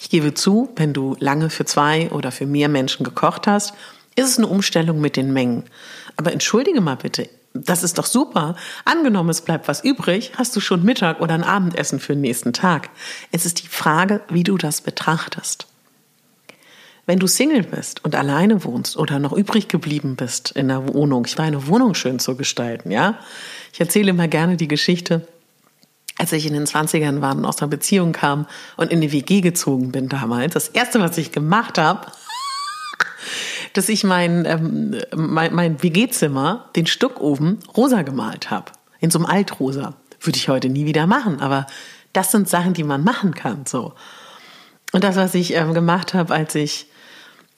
Ich 0.00 0.10
gebe 0.10 0.34
zu, 0.34 0.70
wenn 0.76 0.92
du 0.92 1.16
lange 1.18 1.50
für 1.50 1.64
zwei 1.64 2.10
oder 2.10 2.32
für 2.32 2.46
mehr 2.46 2.68
Menschen 2.68 3.04
gekocht 3.04 3.46
hast, 3.46 3.74
ist 4.16 4.28
es 4.28 4.38
eine 4.38 4.46
Umstellung 4.46 5.00
mit 5.00 5.16
den 5.16 5.32
Mengen. 5.32 5.64
Aber 6.16 6.32
entschuldige 6.32 6.80
mal 6.80 6.96
bitte, 6.96 7.28
das 7.52 7.82
ist 7.82 7.98
doch 7.98 8.06
super. 8.06 8.56
Angenommen, 8.84 9.30
es 9.30 9.42
bleibt 9.42 9.68
was 9.68 9.84
übrig, 9.84 10.32
hast 10.36 10.54
du 10.56 10.60
schon 10.60 10.84
Mittag 10.84 11.20
oder 11.20 11.34
ein 11.34 11.44
Abendessen 11.44 12.00
für 12.00 12.14
den 12.14 12.22
nächsten 12.22 12.52
Tag. 12.52 12.90
Es 13.32 13.46
ist 13.46 13.62
die 13.62 13.68
Frage, 13.68 14.22
wie 14.28 14.42
du 14.42 14.58
das 14.58 14.80
betrachtest. 14.80 15.66
Wenn 17.06 17.18
du 17.18 17.26
Single 17.26 17.62
bist 17.62 18.02
und 18.04 18.14
alleine 18.14 18.64
wohnst 18.64 18.96
oder 18.96 19.18
noch 19.18 19.32
übrig 19.32 19.68
geblieben 19.68 20.16
bist 20.16 20.52
in 20.52 20.68
der 20.68 20.94
Wohnung, 20.94 21.24
ich 21.26 21.36
war 21.36 21.44
eine 21.44 21.66
Wohnung 21.66 21.94
schön 21.94 22.18
zu 22.18 22.36
gestalten, 22.36 22.90
ja. 22.90 23.18
Ich 23.72 23.80
erzähle 23.80 24.10
immer 24.10 24.28
gerne 24.28 24.56
die 24.56 24.68
Geschichte, 24.68 25.26
als 26.16 26.32
ich 26.32 26.46
in 26.46 26.54
den 26.54 26.64
20ern 26.64 27.20
war 27.20 27.36
und 27.36 27.44
aus 27.44 27.60
einer 27.60 27.68
Beziehung 27.68 28.12
kam 28.12 28.46
und 28.76 28.90
in 28.90 29.00
die 29.00 29.12
WG 29.12 29.40
gezogen 29.42 29.92
bin 29.92 30.08
damals. 30.08 30.54
Das 30.54 30.68
erste, 30.68 31.00
was 31.00 31.18
ich 31.18 31.32
gemacht 31.32 31.76
habe, 31.76 32.06
dass 33.74 33.88
ich 33.88 34.04
mein, 34.04 34.46
ähm, 34.46 34.96
mein, 35.14 35.54
mein 35.54 35.82
WG-Zimmer, 35.82 36.70
den 36.76 36.86
Stuckofen, 36.86 37.58
rosa 37.76 38.02
gemalt 38.02 38.50
habe. 38.50 38.72
In 39.00 39.10
so 39.10 39.18
einem 39.18 39.26
Altrosa. 39.26 39.94
Würde 40.20 40.38
ich 40.38 40.48
heute 40.48 40.70
nie 40.70 40.86
wieder 40.86 41.06
machen, 41.06 41.40
aber 41.40 41.66
das 42.14 42.30
sind 42.30 42.48
Sachen, 42.48 42.72
die 42.72 42.84
man 42.84 43.04
machen 43.04 43.34
kann. 43.34 43.66
So. 43.66 43.92
Und 44.92 45.04
das, 45.04 45.16
was 45.16 45.34
ich 45.34 45.52
ähm, 45.54 45.74
gemacht 45.74 46.14
habe, 46.14 46.32
als 46.32 46.54
ich 46.54 46.86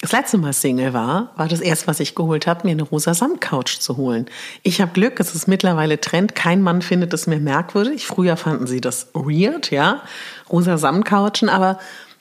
das 0.00 0.12
letzte 0.12 0.38
Mal 0.38 0.53
Single 0.53 0.93
war, 0.93 1.33
war 1.37 1.49
das 1.49 1.61
erste, 1.61 1.87
was 1.87 2.00
ich 2.00 2.15
geholt 2.15 2.47
habe, 2.47 2.67
mir 2.67 2.73
eine 2.73 2.83
rosa 2.83 3.15
Samtcouch 3.15 3.81
zu 3.81 3.97
holen. 3.97 4.26
Ich 4.62 4.81
habe 4.81 4.93
Glück, 4.93 5.19
es 5.21 5.35
ist 5.35 5.49
mittlerweile 5.49 6.00
Trend. 6.00 6.35
Kein 6.35 6.61
Mann 6.61 6.83
findet 6.83 7.15
es 7.15 7.26
mehr 7.26 7.41
merkwürdig. 7.41 8.07
Früher 8.07 8.37
fanden 8.37 8.67
sie 8.67 8.81
das 8.81 9.09
weird, 9.15 9.71
ja, 9.71 10.03
rosa 10.50 10.76
Samtcouchen, 10.76 11.49
aber 11.49 11.79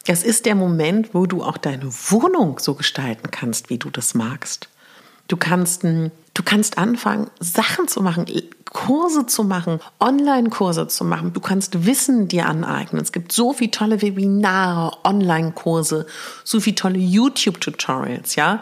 es 0.07 0.23
ist 0.23 0.45
der 0.45 0.55
Moment, 0.55 1.13
wo 1.13 1.25
du 1.25 1.43
auch 1.43 1.57
deine 1.57 1.91
Wohnung 2.09 2.59
so 2.59 2.75
gestalten 2.75 3.29
kannst, 3.31 3.69
wie 3.69 3.77
du 3.77 3.89
das 3.89 4.13
magst. 4.13 4.69
Du 5.27 5.35
kannst, 5.35 5.83
du 5.83 6.11
kannst 6.45 6.77
anfangen, 6.77 7.29
Sachen 7.39 7.87
zu 7.87 8.01
machen, 8.01 8.25
Kurse 8.75 9.25
zu 9.25 9.45
machen, 9.45 9.79
Online-Kurse 10.01 10.87
zu 10.89 11.05
machen. 11.05 11.31
Du 11.31 11.39
kannst 11.39 11.85
Wissen 11.85 12.27
dir 12.27 12.45
aneignen. 12.47 13.01
Es 13.01 13.13
gibt 13.13 13.31
so 13.31 13.53
viele 13.53 13.71
tolle 13.71 14.01
Webinare, 14.01 14.97
Online-Kurse, 15.05 16.05
so 16.43 16.59
viele 16.59 16.75
tolle 16.75 16.97
YouTube-Tutorials, 16.97 18.35
ja. 18.35 18.61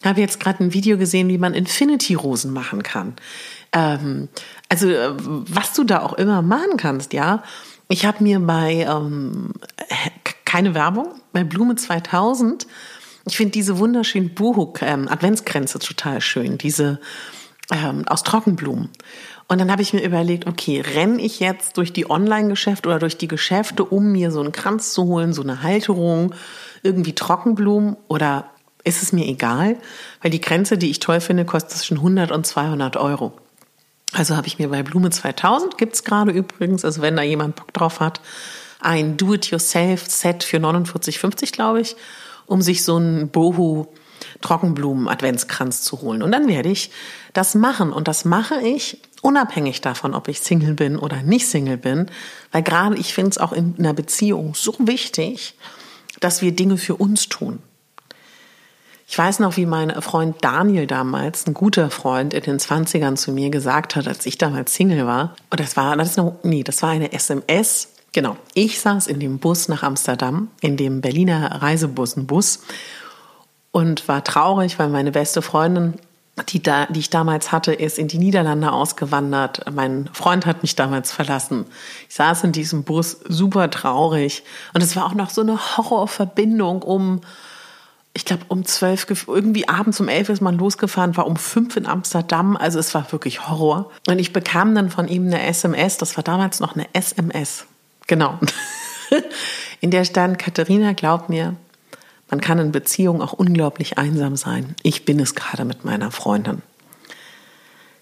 Ich 0.00 0.06
habe 0.06 0.22
jetzt 0.22 0.40
gerade 0.40 0.64
ein 0.64 0.72
Video 0.72 0.96
gesehen, 0.96 1.28
wie 1.28 1.36
man 1.36 1.52
Infinity-Rosen 1.52 2.50
machen 2.50 2.82
kann. 2.82 3.14
Ähm, 3.72 4.30
also, 4.70 4.88
äh, 4.88 5.12
was 5.18 5.74
du 5.74 5.84
da 5.84 6.00
auch 6.00 6.14
immer 6.14 6.40
machen 6.40 6.78
kannst, 6.78 7.12
ja. 7.12 7.42
Ich 7.88 8.06
habe 8.06 8.24
mir 8.24 8.40
bei 8.40 8.86
ähm, 8.88 9.52
keine 10.46 10.74
Werbung, 10.74 11.08
bei 11.34 11.44
Blume 11.44 11.76
2000. 11.76 12.66
Ich 13.26 13.36
finde 13.36 13.52
diese 13.52 13.78
wunderschönen 13.78 14.34
Buhuk-Adventskränze 14.34 15.76
ähm, 15.76 15.84
total 15.84 16.22
schön, 16.22 16.56
diese 16.56 17.00
ähm, 17.70 18.08
aus 18.08 18.22
Trockenblumen. 18.22 18.88
Und 19.52 19.58
dann 19.58 19.70
habe 19.70 19.82
ich 19.82 19.92
mir 19.92 20.02
überlegt, 20.02 20.46
okay, 20.46 20.80
renne 20.80 21.20
ich 21.20 21.38
jetzt 21.38 21.76
durch 21.76 21.92
die 21.92 22.08
Online-Geschäfte 22.08 22.88
oder 22.88 22.98
durch 22.98 23.18
die 23.18 23.28
Geschäfte, 23.28 23.84
um 23.84 24.10
mir 24.10 24.30
so 24.30 24.40
einen 24.40 24.50
Kranz 24.50 24.94
zu 24.94 25.04
holen, 25.04 25.34
so 25.34 25.42
eine 25.42 25.62
Halterung, 25.62 26.34
irgendwie 26.82 27.14
Trockenblumen 27.14 27.98
oder 28.08 28.46
ist 28.82 29.02
es 29.02 29.12
mir 29.12 29.26
egal? 29.26 29.76
Weil 30.22 30.30
die 30.30 30.40
Kränze, 30.40 30.78
die 30.78 30.88
ich 30.88 31.00
toll 31.00 31.20
finde, 31.20 31.44
kostet 31.44 31.72
zwischen 31.72 31.98
100 31.98 32.32
und 32.32 32.46
200 32.46 32.96
Euro. 32.96 33.34
Also 34.14 34.38
habe 34.38 34.46
ich 34.46 34.58
mir 34.58 34.70
bei 34.70 34.82
Blume 34.82 35.10
2000, 35.10 35.76
gibt's 35.76 36.02
gerade 36.02 36.32
übrigens, 36.32 36.82
also 36.86 37.02
wenn 37.02 37.16
da 37.16 37.22
jemand 37.22 37.56
Bock 37.56 37.74
drauf 37.74 38.00
hat, 38.00 38.22
ein 38.80 39.18
Do-it-yourself-Set 39.18 40.44
für 40.44 40.56
49,50, 40.56 41.52
glaube 41.52 41.82
ich, 41.82 41.94
um 42.46 42.62
sich 42.62 42.84
so 42.84 42.96
einen 42.96 43.28
Bohu 43.28 43.88
Trockenblumen-Adventskranz 44.40 45.82
zu 45.82 46.00
holen. 46.00 46.22
Und 46.22 46.32
dann 46.32 46.48
werde 46.48 46.70
ich 46.70 46.90
das 47.34 47.54
machen. 47.54 47.92
Und 47.92 48.08
das 48.08 48.24
mache 48.24 48.58
ich 48.60 48.98
unabhängig 49.22 49.80
davon, 49.80 50.14
ob 50.14 50.28
ich 50.28 50.40
Single 50.40 50.74
bin 50.74 50.98
oder 50.98 51.22
nicht 51.22 51.48
Single 51.48 51.78
bin. 51.78 52.10
Weil 52.50 52.62
gerade 52.62 52.96
ich 52.96 53.14
finde 53.14 53.30
es 53.30 53.38
auch 53.38 53.52
in 53.52 53.74
einer 53.78 53.94
Beziehung 53.94 54.54
so 54.54 54.74
wichtig, 54.78 55.54
dass 56.20 56.42
wir 56.42 56.52
Dinge 56.52 56.76
für 56.76 56.96
uns 56.96 57.30
tun. 57.30 57.60
Ich 59.08 59.16
weiß 59.16 59.40
noch, 59.40 59.56
wie 59.56 59.66
mein 59.66 59.90
Freund 60.02 60.36
Daniel 60.42 60.86
damals, 60.86 61.46
ein 61.46 61.54
guter 61.54 61.90
Freund 61.90 62.34
in 62.34 62.42
den 62.42 62.58
20ern 62.58 63.16
zu 63.16 63.32
mir 63.32 63.50
gesagt 63.50 63.96
hat, 63.96 64.06
als 64.06 64.26
ich 64.26 64.36
damals 64.36 64.74
Single 64.74 65.06
war. 65.06 65.36
Und 65.50 65.60
das 65.60 65.76
war, 65.76 65.96
das 65.96 66.16
noch, 66.16 66.36
nee, 66.42 66.62
das 66.62 66.82
war 66.82 66.90
eine 66.90 67.12
SMS 67.12 67.88
Genau. 68.12 68.36
Ich 68.52 68.78
saß 68.78 69.06
in 69.06 69.20
dem 69.20 69.38
Bus 69.38 69.68
nach 69.68 69.82
Amsterdam, 69.82 70.48
in 70.60 70.76
dem 70.76 71.00
Berliner 71.00 71.62
Reisebusenbus 71.62 72.60
und 73.70 74.06
war 74.06 74.22
traurig, 74.22 74.78
weil 74.78 74.90
meine 74.90 75.12
beste 75.12 75.40
Freundin, 75.40 75.94
die, 76.48 76.62
da, 76.62 76.86
die 76.86 77.00
ich 77.00 77.10
damals 77.10 77.52
hatte, 77.52 77.72
ist 77.72 77.98
in 77.98 78.08
die 78.08 78.18
Niederlande 78.18 78.72
ausgewandert. 78.72 79.70
Mein 79.72 80.08
Freund 80.12 80.46
hat 80.46 80.62
mich 80.62 80.76
damals 80.76 81.12
verlassen. 81.12 81.66
Ich 82.08 82.14
saß 82.14 82.44
in 82.44 82.52
diesem 82.52 82.84
Bus 82.84 83.18
super 83.28 83.70
traurig 83.70 84.42
und 84.72 84.82
es 84.82 84.96
war 84.96 85.06
auch 85.06 85.14
noch 85.14 85.30
so 85.30 85.42
eine 85.42 85.76
Horrorverbindung 85.76 86.82
um 86.82 87.20
ich 88.14 88.24
glaube, 88.26 88.44
um 88.48 88.64
zwölf, 88.64 89.06
irgendwie 89.26 89.68
abends 89.68 89.98
um 90.00 90.08
elf 90.08 90.28
ist 90.28 90.42
man 90.42 90.58
losgefahren, 90.58 91.16
war 91.16 91.26
um 91.26 91.36
fünf 91.36 91.76
in 91.76 91.86
Amsterdam. 91.86 92.56
Also 92.56 92.78
es 92.78 92.94
war 92.94 93.10
wirklich 93.10 93.48
Horror. 93.48 93.90
Und 94.06 94.18
ich 94.18 94.32
bekam 94.32 94.74
dann 94.74 94.90
von 94.90 95.08
ihm 95.08 95.26
eine 95.26 95.42
SMS, 95.42 95.96
das 95.96 96.16
war 96.16 96.24
damals 96.24 96.60
noch 96.60 96.74
eine 96.74 96.86
SMS. 96.92 97.64
Genau. 98.06 98.38
In 99.80 99.90
der 99.90 100.04
stand, 100.04 100.38
Katharina, 100.38 100.92
glaub 100.92 101.28
mir, 101.28 101.56
man 102.32 102.40
kann 102.40 102.58
in 102.58 102.72
Beziehungen 102.72 103.20
auch 103.20 103.34
unglaublich 103.34 103.98
einsam 103.98 104.36
sein. 104.36 104.74
Ich 104.82 105.04
bin 105.04 105.20
es 105.20 105.34
gerade 105.34 105.66
mit 105.66 105.84
meiner 105.84 106.10
Freundin. 106.10 106.62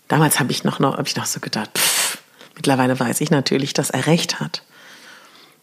Damals 0.06 0.38
habe 0.38 0.52
ich 0.52 0.62
noch, 0.62 0.78
noch, 0.78 0.96
hab 0.96 1.08
ich 1.08 1.16
noch 1.16 1.26
so 1.26 1.40
gedacht, 1.40 1.76
pff, 1.76 2.18
mittlerweile 2.54 2.98
weiß 2.98 3.20
ich 3.22 3.32
natürlich, 3.32 3.72
dass 3.74 3.90
er 3.90 4.06
recht 4.06 4.38
hat. 4.38 4.62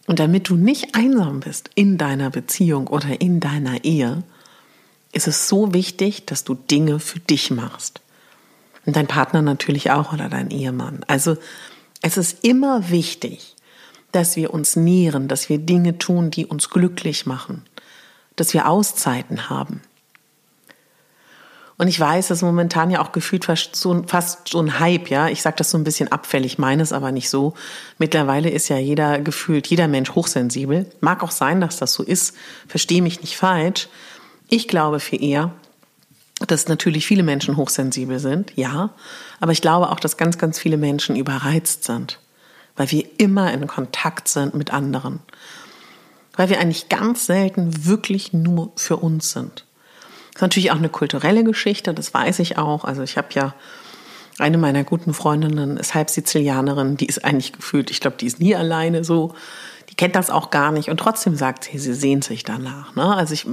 Und 0.06 0.18
damit 0.18 0.50
du 0.50 0.54
nicht 0.54 0.94
einsam 0.94 1.40
bist 1.40 1.70
in 1.76 1.96
deiner 1.96 2.28
Beziehung 2.28 2.88
oder 2.88 3.22
in 3.22 3.40
deiner 3.40 3.84
Ehe, 3.84 4.22
ist 5.12 5.28
es 5.28 5.48
so 5.48 5.72
wichtig, 5.72 6.26
dass 6.26 6.44
du 6.44 6.52
Dinge 6.52 7.00
für 7.00 7.20
dich 7.20 7.50
machst. 7.50 8.02
Und 8.84 8.96
dein 8.96 9.06
Partner 9.06 9.40
natürlich 9.40 9.92
auch 9.92 10.12
oder 10.12 10.28
dein 10.28 10.50
Ehemann. 10.50 11.06
Also 11.06 11.38
es 12.02 12.18
ist 12.18 12.44
immer 12.44 12.90
wichtig, 12.90 13.56
dass 14.12 14.36
wir 14.36 14.52
uns 14.52 14.76
nähren, 14.76 15.26
dass 15.26 15.48
wir 15.48 15.56
Dinge 15.56 15.96
tun, 15.96 16.30
die 16.30 16.44
uns 16.44 16.68
glücklich 16.68 17.24
machen, 17.24 17.64
dass 18.40 18.54
wir 18.54 18.68
Auszeiten 18.68 19.48
haben. 19.48 19.82
Und 21.76 21.86
ich 21.86 22.00
weiß, 22.00 22.28
dass 22.28 22.42
momentan 22.42 22.90
ja 22.90 23.00
auch 23.00 23.12
gefühlt 23.12 23.44
fast 23.44 23.76
so, 23.76 24.02
fast 24.08 24.48
so 24.48 24.60
ein 24.60 24.80
Hype, 24.80 25.10
ja. 25.10 25.28
Ich 25.28 25.42
sage 25.42 25.56
das 25.56 25.70
so 25.70 25.78
ein 25.78 25.84
bisschen 25.84 26.10
abfällig, 26.10 26.58
meine 26.58 26.82
es 26.82 26.92
aber 26.92 27.12
nicht 27.12 27.30
so. 27.30 27.54
Mittlerweile 27.98 28.50
ist 28.50 28.68
ja 28.68 28.78
jeder 28.78 29.20
gefühlt, 29.20 29.68
jeder 29.68 29.86
Mensch 29.86 30.10
hochsensibel. 30.10 30.90
Mag 31.00 31.22
auch 31.22 31.30
sein, 31.30 31.60
dass 31.60 31.76
das 31.76 31.92
so 31.92 32.02
ist. 32.02 32.34
Verstehe 32.66 33.00
mich 33.00 33.20
nicht 33.20 33.36
falsch. 33.36 33.88
Ich 34.48 34.66
glaube 34.66 34.98
für 34.98 35.16
eher, 35.16 35.52
dass 36.48 36.66
natürlich 36.66 37.06
viele 37.06 37.22
Menschen 37.22 37.56
hochsensibel 37.56 38.18
sind, 38.18 38.52
ja. 38.56 38.90
Aber 39.38 39.52
ich 39.52 39.62
glaube 39.62 39.90
auch, 39.90 40.00
dass 40.00 40.16
ganz, 40.16 40.36
ganz 40.36 40.58
viele 40.58 40.78
Menschen 40.78 41.14
überreizt 41.14 41.84
sind 41.84 42.18
weil 42.78 42.90
wir 42.92 43.04
immer 43.18 43.52
in 43.52 43.66
Kontakt 43.66 44.28
sind 44.28 44.54
mit 44.54 44.72
anderen. 44.72 45.20
Weil 46.38 46.50
wir 46.50 46.60
eigentlich 46.60 46.88
ganz 46.88 47.26
selten 47.26 47.84
wirklich 47.84 48.32
nur 48.32 48.70
für 48.76 48.96
uns 48.96 49.32
sind. 49.32 49.64
Das 50.32 50.36
ist 50.36 50.42
natürlich 50.42 50.70
auch 50.70 50.76
eine 50.76 50.88
kulturelle 50.88 51.42
Geschichte, 51.42 51.92
das 51.92 52.14
weiß 52.14 52.38
ich 52.38 52.56
auch. 52.56 52.84
Also 52.84 53.02
ich 53.02 53.18
habe 53.18 53.26
ja 53.32 53.54
eine 54.38 54.56
meiner 54.56 54.84
guten 54.84 55.14
Freundinnen 55.14 55.78
ist 55.78 55.96
halb 55.96 56.10
Sizilianerin, 56.10 56.96
die 56.96 57.06
ist 57.06 57.24
eigentlich 57.24 57.52
gefühlt, 57.52 57.90
ich 57.90 58.00
glaube, 58.00 58.18
die 58.18 58.26
ist 58.26 58.38
nie 58.38 58.54
alleine 58.54 59.02
so. 59.02 59.34
Die 59.90 59.96
kennt 59.96 60.14
das 60.14 60.30
auch 60.30 60.50
gar 60.50 60.70
nicht 60.70 60.90
und 60.90 61.00
trotzdem 61.00 61.34
sagt 61.34 61.64
sie, 61.64 61.76
sie 61.76 61.92
sehnt 61.92 62.22
sich 62.22 62.44
danach. 62.44 62.94
Ne? 62.94 63.16
Also 63.16 63.34
ich, 63.34 63.44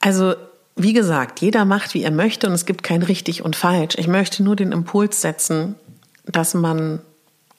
also 0.00 0.34
wie 0.74 0.94
gesagt, 0.94 1.42
jeder 1.42 1.64
macht, 1.64 1.94
wie 1.94 2.02
er 2.02 2.10
möchte 2.10 2.48
und 2.48 2.54
es 2.54 2.66
gibt 2.66 2.82
kein 2.82 3.04
richtig 3.04 3.44
und 3.44 3.54
falsch. 3.54 3.94
Ich 3.98 4.08
möchte 4.08 4.42
nur 4.42 4.56
den 4.56 4.72
Impuls 4.72 5.20
setzen, 5.20 5.76
dass 6.24 6.54
man 6.54 7.02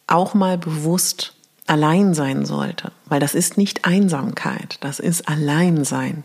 auch 0.07 0.33
mal 0.33 0.57
bewusst 0.57 1.34
allein 1.67 2.13
sein 2.13 2.45
sollte, 2.45 2.91
weil 3.05 3.19
das 3.19 3.35
ist 3.35 3.57
nicht 3.57 3.85
Einsamkeit, 3.85 4.77
das 4.81 4.99
ist 4.99 5.27
Alleinsein. 5.27 6.23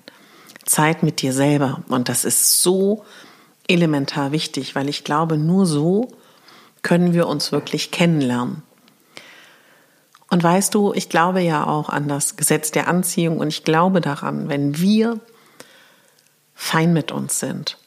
Zeit 0.67 1.03
mit 1.03 1.21
dir 1.21 1.33
selber. 1.33 1.83
Und 1.89 2.09
das 2.09 2.25
ist 2.25 2.63
so 2.63 3.05
elementar 3.69 4.33
wichtig, 4.33 4.75
weil 4.75 4.89
ich 4.89 5.05
glaube, 5.05 5.37
nur 5.37 5.67
so 5.67 6.09
können 6.83 7.13
wir 7.13 7.27
uns 7.27 7.53
wirklich 7.53 7.91
kennenlernen. 7.91 8.63
Und 10.31 10.43
weißt 10.45 10.75
du, 10.75 10.93
ich 10.95 11.09
glaube 11.09 11.41
ja 11.41 11.67
auch 11.67 11.89
an 11.89 12.07
das 12.07 12.37
Gesetz 12.37 12.71
der 12.71 12.87
Anziehung 12.87 13.39
und 13.39 13.49
ich 13.49 13.65
glaube 13.65 14.01
daran, 14.01 14.49
wenn 14.49 14.79
wir 14.79 15.19
fein 16.55 16.93
mit 16.93 17.11
uns 17.11 17.41
sind. 17.41 17.79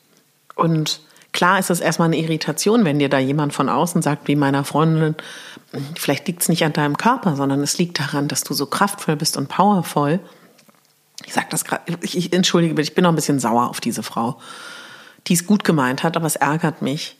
Und 0.55 1.01
klar 1.31 1.57
ist 1.57 1.69
es 1.69 1.79
erstmal 1.79 2.07
eine 2.07 2.17
Irritation, 2.17 2.83
wenn 2.83 3.00
dir 3.00 3.10
da 3.10 3.17
jemand 3.17 3.53
von 3.53 3.69
außen 3.69 4.01
sagt, 4.01 4.27
wie 4.27 4.36
meiner 4.36 4.65
Freundin, 4.65 5.15
vielleicht 5.96 6.27
liegt 6.27 6.42
es 6.42 6.50
nicht 6.50 6.63
an 6.63 6.74
deinem 6.74 6.98
Körper, 6.98 7.36
sondern 7.36 7.62
es 7.62 7.77
liegt 7.77 8.00
daran, 8.00 8.27
dass 8.27 8.44
du 8.44 8.53
so 8.53 8.65
kraftvoll 8.65 9.15
bist 9.15 9.38
und 9.38 9.50
powervoll. 9.50 10.20
Ich 11.25 11.34
sage 11.34 11.48
das 11.50 11.65
gerade, 11.65 11.84
ich, 12.01 12.18
ich 12.18 12.34
entschuldige 12.34 12.74
bitte, 12.74 12.89
ich 12.89 12.96
bin 12.96 13.03
noch 13.03 13.12
ein 13.12 13.15
bisschen 13.15 13.39
sauer 13.39 13.70
auf 13.70 13.82
diese 13.82 14.03
Frau, 14.03 14.39
die 15.27 15.34
es 15.34 15.48
gut 15.48 15.63
gemeint 15.63 16.03
hat, 16.03 16.18
aber 16.18 16.27
es 16.27 16.36
ärgert 16.36 16.82
mich. 16.82 17.18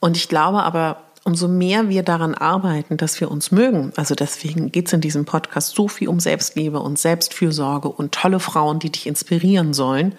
Und 0.00 0.16
ich 0.16 0.28
glaube 0.28 0.62
aber, 0.62 1.02
umso 1.24 1.48
mehr 1.48 1.88
wir 1.88 2.04
daran 2.04 2.34
arbeiten, 2.34 2.96
dass 2.96 3.20
wir 3.20 3.30
uns 3.30 3.50
mögen, 3.50 3.92
also 3.96 4.14
deswegen 4.14 4.70
geht 4.70 4.86
es 4.86 4.92
in 4.92 5.00
diesem 5.00 5.24
Podcast 5.24 5.74
so 5.74 5.88
viel 5.88 6.08
um 6.08 6.20
Selbstliebe 6.20 6.78
und 6.78 6.98
Selbstfürsorge 6.98 7.88
und 7.88 8.12
tolle 8.12 8.38
Frauen, 8.38 8.78
die 8.78 8.92
dich 8.92 9.06
inspirieren 9.06 9.74
sollen 9.74 10.14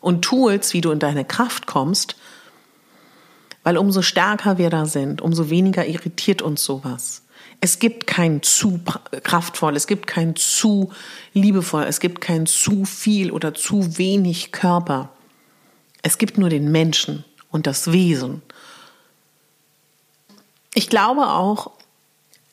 und 0.00 0.22
Tools, 0.22 0.72
wie 0.72 0.80
du 0.80 0.92
in 0.92 0.98
deine 0.98 1.26
Kraft 1.26 1.66
kommst, 1.66 2.16
weil 3.66 3.78
umso 3.78 4.00
stärker 4.00 4.58
wir 4.58 4.70
da 4.70 4.86
sind, 4.86 5.20
umso 5.20 5.50
weniger 5.50 5.84
irritiert 5.86 6.40
uns 6.40 6.62
sowas. 6.62 7.22
Es 7.60 7.80
gibt 7.80 8.06
kein 8.06 8.40
zu 8.40 8.78
kraftvoll, 9.24 9.74
es 9.74 9.88
gibt 9.88 10.06
kein 10.06 10.36
zu 10.36 10.92
liebevoll, 11.32 11.82
es 11.82 11.98
gibt 11.98 12.20
kein 12.20 12.46
zu 12.46 12.84
viel 12.84 13.32
oder 13.32 13.54
zu 13.54 13.98
wenig 13.98 14.52
Körper. 14.52 15.08
Es 16.02 16.16
gibt 16.16 16.38
nur 16.38 16.48
den 16.48 16.70
Menschen 16.70 17.24
und 17.50 17.66
das 17.66 17.90
Wesen. 17.90 18.40
Ich 20.72 20.88
glaube 20.88 21.26
auch, 21.26 21.72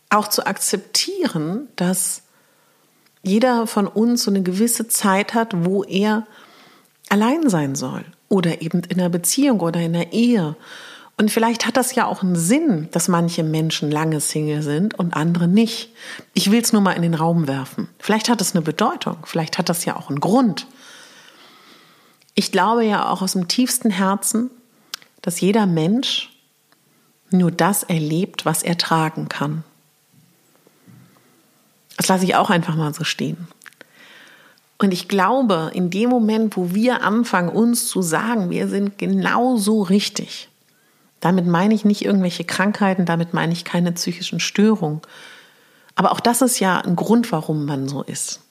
auch 0.10 0.30
zu 0.30 0.48
akzeptieren, 0.48 1.68
dass 1.76 2.24
jeder 3.22 3.68
von 3.68 3.86
uns 3.86 4.24
so 4.24 4.32
eine 4.32 4.42
gewisse 4.42 4.88
Zeit 4.88 5.36
hat, 5.36 5.64
wo 5.64 5.84
er 5.84 6.26
allein 7.10 7.52
sein 7.52 7.76
soll 7.76 8.04
oder 8.30 8.64
eben 8.64 8.82
in 8.86 9.00
einer 9.00 9.10
Beziehung 9.10 9.60
oder 9.60 9.80
in 9.80 9.96
einer 9.96 10.12
Ehe. 10.12 10.56
Und 11.16 11.30
vielleicht 11.30 11.68
hat 11.68 11.78
das 11.78 11.94
ja 11.94 12.08
auch 12.08 12.24
einen 12.24 12.36
Sinn, 12.36 12.90
dass 12.92 13.08
manche 13.08 13.44
Menschen 13.44 13.92
lange 13.92 14.20
Single 14.20 14.64
sind 14.64 14.98
und 14.98 15.16
andere 15.16 15.48
nicht. 15.48 15.92
Ich 16.34 16.50
will 16.50 16.62
es 16.62 16.74
nur 16.74 16.82
mal 16.82 16.94
in 16.94 17.04
den 17.04 17.14
Raum 17.14 17.48
werfen. 17.48 17.88
Vielleicht 18.00 18.30
hat 18.30 18.42
es 18.42 18.54
eine 18.56 18.64
Bedeutung, 18.64 19.18
vielleicht 19.24 19.58
hat 19.58 19.70
das 19.70 19.86
ja 19.86 19.96
auch 19.96 20.10
einen 20.10 20.20
Grund. 20.20 20.66
Ich 22.36 22.52
glaube 22.52 22.84
ja 22.84 23.10
auch 23.10 23.22
aus 23.22 23.34
dem 23.34 23.48
tiefsten 23.48 23.92
Herzen, 23.92 24.50
dass 25.22 25.40
jeder 25.40 25.68
Mensch 25.68 26.32
nur 27.30 27.52
das 27.52 27.84
erlebt, 27.84 28.46
was 28.46 28.64
er 28.64 28.78
tragen 28.78 29.30
kann. 29.30 29.64
Das 31.98 32.08
lasse 32.08 32.26
ich 32.26 32.36
auch 32.36 32.50
einfach 32.50 32.76
mal 32.76 32.94
so 32.94 33.04
stehen. 33.04 33.48
Und 34.80 34.92
ich 34.92 35.08
glaube, 35.08 35.72
in 35.74 35.90
dem 35.90 36.10
Moment, 36.10 36.58
wo 36.58 36.74
wir 36.74 37.04
anfangen, 37.04 37.50
uns 37.50 37.88
zu 37.88 38.02
sagen, 38.02 38.50
wir 38.50 38.68
sind 38.68 38.98
genauso 38.98 39.84
richtig, 39.84 40.50
damit 41.24 41.48
meine 41.48 41.74
ich 41.74 41.86
nicht 41.86 42.04
irgendwelche 42.04 42.44
Krankheiten, 42.44 43.06
damit 43.06 43.34
meine 43.34 43.54
ich 43.54 43.64
keine 43.64 43.94
psychischen 43.94 44.42
Störungen. 44.42 45.02
Aber 45.96 46.12
auch 46.12 46.20
das 46.20 46.42
ist 46.42 46.60
ja 46.60 46.80
ein 46.80 46.98
Grund, 46.98 47.32
warum 47.32 47.66
man 47.66 47.88
so 47.88 48.04
ist. 48.04 48.42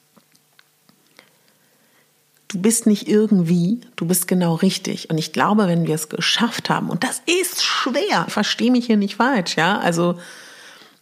Du 2.47 2.59
bist 2.59 2.87
nicht 2.87 3.07
irgendwie, 3.07 3.81
du 3.95 4.07
bist 4.07 4.27
genau 4.27 4.55
richtig. 4.55 5.11
Und 5.11 5.19
ich 5.19 5.33
glaube, 5.33 5.67
wenn 5.67 5.85
wir 5.85 5.93
es 5.93 6.09
geschafft 6.09 6.71
haben, 6.71 6.89
und 6.89 7.03
das 7.03 7.21
ist 7.25 7.63
schwer, 7.63 8.25
verstehe 8.27 8.71
mich 8.71 8.87
hier 8.87 8.97
nicht 8.97 9.17
falsch, 9.17 9.55
ja, 9.55 9.79
also 9.79 10.17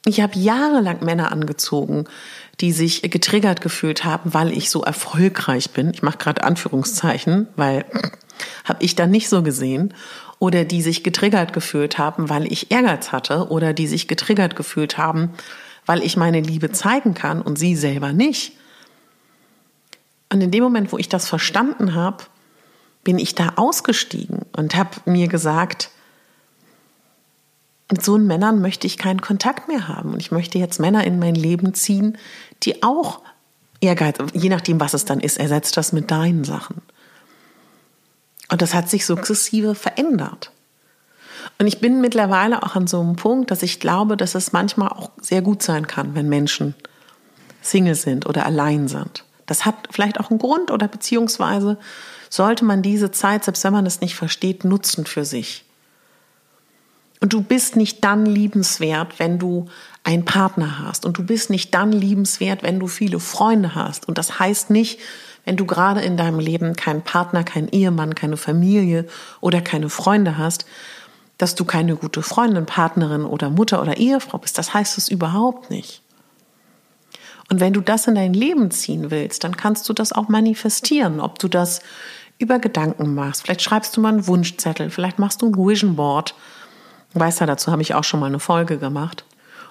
ich 0.05 0.19
habe 0.19 0.37
jahrelang 0.37 1.05
Männer 1.05 1.31
angezogen, 1.31 2.05
die 2.59 2.73
sich 2.73 3.01
getriggert 3.03 3.61
gefühlt 3.61 4.03
haben, 4.03 4.33
weil 4.33 4.51
ich 4.51 4.69
so 4.69 4.83
erfolgreich 4.83 5.71
bin. 5.71 5.91
Ich 5.93 6.01
mache 6.01 6.17
gerade 6.17 6.43
Anführungszeichen, 6.43 7.47
weil 7.55 7.85
habe 8.65 8.83
ich 8.83 8.95
da 8.95 9.07
nicht 9.07 9.29
so 9.29 9.41
gesehen. 9.41 9.93
Oder 10.41 10.65
die 10.65 10.81
sich 10.81 11.03
getriggert 11.03 11.53
gefühlt 11.53 11.99
haben, 11.99 12.27
weil 12.27 12.51
ich 12.51 12.71
Ehrgeiz 12.71 13.11
hatte. 13.11 13.49
Oder 13.51 13.73
die 13.73 13.85
sich 13.85 14.07
getriggert 14.07 14.55
gefühlt 14.55 14.97
haben, 14.97 15.29
weil 15.85 16.01
ich 16.01 16.17
meine 16.17 16.41
Liebe 16.41 16.71
zeigen 16.71 17.13
kann 17.13 17.43
und 17.43 17.59
sie 17.59 17.75
selber 17.75 18.11
nicht. 18.11 18.53
Und 20.33 20.41
in 20.41 20.49
dem 20.49 20.63
Moment, 20.63 20.91
wo 20.91 20.97
ich 20.97 21.09
das 21.09 21.29
verstanden 21.29 21.93
habe, 21.93 22.23
bin 23.03 23.19
ich 23.19 23.35
da 23.35 23.53
ausgestiegen 23.57 24.39
und 24.57 24.75
habe 24.75 24.89
mir 25.05 25.27
gesagt, 25.27 25.91
mit 27.91 28.03
so 28.03 28.17
Männern 28.17 28.61
möchte 28.61 28.87
ich 28.87 28.97
keinen 28.97 29.21
Kontakt 29.21 29.67
mehr 29.67 29.87
haben. 29.87 30.13
Und 30.13 30.21
ich 30.21 30.31
möchte 30.31 30.57
jetzt 30.57 30.79
Männer 30.79 31.03
in 31.03 31.19
mein 31.19 31.35
Leben 31.35 31.75
ziehen, 31.75 32.17
die 32.63 32.81
auch 32.81 33.21
Ehrgeiz, 33.79 34.17
je 34.33 34.49
nachdem, 34.49 34.79
was 34.79 34.95
es 34.95 35.05
dann 35.05 35.19
ist, 35.19 35.37
ersetzt 35.37 35.77
das 35.77 35.93
mit 35.93 36.09
deinen 36.09 36.45
Sachen. 36.45 36.81
Und 38.51 38.61
das 38.61 38.73
hat 38.73 38.89
sich 38.89 39.05
sukzessive 39.05 39.75
verändert. 39.75 40.51
Und 41.57 41.67
ich 41.67 41.79
bin 41.79 42.01
mittlerweile 42.01 42.61
auch 42.61 42.75
an 42.75 42.85
so 42.85 42.99
einem 42.99 43.15
Punkt, 43.15 43.49
dass 43.49 43.63
ich 43.63 43.79
glaube, 43.79 44.17
dass 44.17 44.35
es 44.35 44.51
manchmal 44.51 44.89
auch 44.89 45.09
sehr 45.21 45.41
gut 45.41 45.63
sein 45.63 45.87
kann, 45.87 46.15
wenn 46.15 46.27
Menschen 46.27 46.75
Single 47.61 47.95
sind 47.95 48.25
oder 48.25 48.45
allein 48.45 48.87
sind. 48.87 49.23
Das 49.45 49.65
hat 49.65 49.75
vielleicht 49.89 50.19
auch 50.19 50.29
einen 50.29 50.39
Grund 50.39 50.69
oder 50.69 50.87
beziehungsweise 50.87 51.77
sollte 52.29 52.65
man 52.65 52.81
diese 52.81 53.11
Zeit, 53.11 53.45
selbst 53.45 53.63
wenn 53.63 53.73
man 53.73 53.85
es 53.85 54.01
nicht 54.01 54.15
versteht, 54.15 54.65
nutzen 54.65 55.05
für 55.05 55.23
sich. 55.23 55.65
Und 57.21 57.33
du 57.33 57.41
bist 57.41 57.75
nicht 57.75 58.03
dann 58.03 58.25
liebenswert, 58.25 59.19
wenn 59.19 59.37
du 59.37 59.67
einen 60.03 60.25
Partner 60.25 60.79
hast. 60.79 61.05
Und 61.05 61.17
du 61.17 61.23
bist 61.23 61.51
nicht 61.51 61.73
dann 61.73 61.91
liebenswert, 61.91 62.63
wenn 62.63 62.79
du 62.79 62.87
viele 62.87 63.19
Freunde 63.19 63.75
hast. 63.75 64.07
Und 64.07 64.17
das 64.17 64.39
heißt 64.39 64.71
nicht, 64.71 64.99
wenn 65.45 65.57
du 65.57 65.65
gerade 65.65 66.01
in 66.01 66.17
deinem 66.17 66.39
Leben 66.39 66.75
keinen 66.75 67.01
Partner, 67.01 67.43
keinen 67.43 67.67
Ehemann, 67.69 68.15
keine 68.15 68.37
Familie 68.37 69.07
oder 69.39 69.61
keine 69.61 69.89
Freunde 69.89 70.37
hast, 70.37 70.65
dass 71.37 71.55
du 71.55 71.65
keine 71.65 71.95
gute 71.95 72.21
Freundin, 72.21 72.65
Partnerin 72.65 73.25
oder 73.25 73.49
Mutter 73.49 73.81
oder 73.81 73.97
Ehefrau 73.97 74.37
bist. 74.37 74.57
Das 74.57 74.73
heißt 74.73 74.97
es 74.97 75.09
überhaupt 75.09 75.71
nicht. 75.71 76.01
Und 77.49 77.59
wenn 77.59 77.73
du 77.73 77.81
das 77.81 78.07
in 78.07 78.15
dein 78.15 78.33
Leben 78.33 78.71
ziehen 78.71 79.11
willst, 79.11 79.43
dann 79.43 79.57
kannst 79.57 79.89
du 79.89 79.93
das 79.93 80.13
auch 80.13 80.29
manifestieren, 80.29 81.19
ob 81.19 81.39
du 81.39 81.47
das 81.47 81.81
über 82.37 82.59
Gedanken 82.59 83.13
machst. 83.13 83.43
Vielleicht 83.43 83.61
schreibst 83.61 83.97
du 83.97 84.01
mal 84.01 84.13
einen 84.13 84.27
Wunschzettel, 84.27 84.89
vielleicht 84.89 85.19
machst 85.19 85.41
du 85.41 85.47
ein 85.47 85.55
Vision 85.55 85.95
Board. 85.95 86.33
Weißt 87.13 87.41
ja, 87.41 87.45
dazu 87.45 87.71
habe 87.71 87.81
ich 87.81 87.93
auch 87.93 88.03
schon 88.03 88.19
mal 88.19 88.27
eine 88.27 88.39
Folge 88.39 88.77
gemacht. 88.77 89.25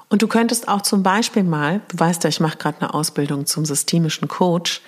Und 0.09 0.23
du 0.23 0.29
könntest 0.29 0.69
auch 0.69 0.83
zum 0.83 1.03
Beispiel 1.03 1.45
mal, 1.45 1.81
du 1.89 1.99
weißt 1.99 2.25
ja, 2.25 2.29
ich 2.29 2.41
mache 2.41 2.59
gerade 2.59 2.81
eine 2.81 2.93
Ausbildung 2.93 3.47
zum 3.47 3.65
systemischen 3.65 4.29
Coach, 4.29 4.83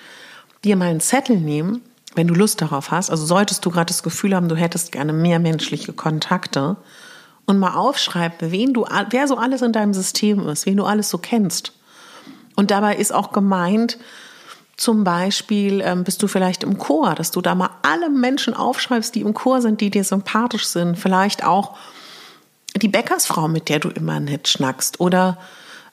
dir 0.63 0.75
mal 0.75 0.89
einen 0.89 1.01
Zettel 1.01 1.37
nehmen, 1.37 1.81
wenn 2.15 2.27
du 2.27 2.33
Lust 2.33 2.61
darauf 2.61 2.91
hast. 2.91 3.09
Also 3.09 3.25
solltest 3.25 3.65
du 3.65 3.71
gerade 3.71 3.87
das 3.87 4.03
Gefühl 4.03 4.35
haben, 4.35 4.49
du 4.49 4.55
hättest 4.55 4.91
gerne 4.91 5.13
mehr 5.13 5.39
menschliche 5.39 5.93
Kontakte 5.93 6.77
und 7.45 7.59
mal 7.59 7.75
aufschreiben, 7.75 8.51
wen 8.51 8.73
du, 8.73 8.85
wer 9.09 9.27
so 9.27 9.37
alles 9.37 9.61
in 9.61 9.73
deinem 9.73 9.93
System 9.93 10.47
ist, 10.47 10.65
wen 10.65 10.77
du 10.77 10.85
alles 10.85 11.09
so 11.09 11.17
kennst. 11.17 11.73
Und 12.55 12.71
dabei 12.71 12.95
ist 12.95 13.13
auch 13.13 13.31
gemeint, 13.31 13.97
zum 14.77 15.03
Beispiel 15.03 15.81
ähm, 15.81 16.03
bist 16.03 16.21
du 16.23 16.27
vielleicht 16.27 16.63
im 16.63 16.77
Chor, 16.77 17.15
dass 17.15 17.31
du 17.31 17.41
da 17.41 17.53
mal 17.55 17.69
alle 17.83 18.09
Menschen 18.09 18.53
aufschreibst, 18.53 19.13
die 19.13 19.21
im 19.21 19.33
Chor 19.33 19.61
sind, 19.61 19.81
die 19.81 19.89
dir 19.89 20.03
sympathisch 20.03 20.65
sind. 20.65 20.97
Vielleicht 20.97 21.43
auch 21.43 21.77
die 22.75 22.87
Bäckersfrau, 22.87 23.47
mit 23.47 23.69
der 23.69 23.79
du 23.79 23.89
immer 23.89 24.19
nett 24.19 24.47
schnackst. 24.47 24.99
Oder, 24.99 25.37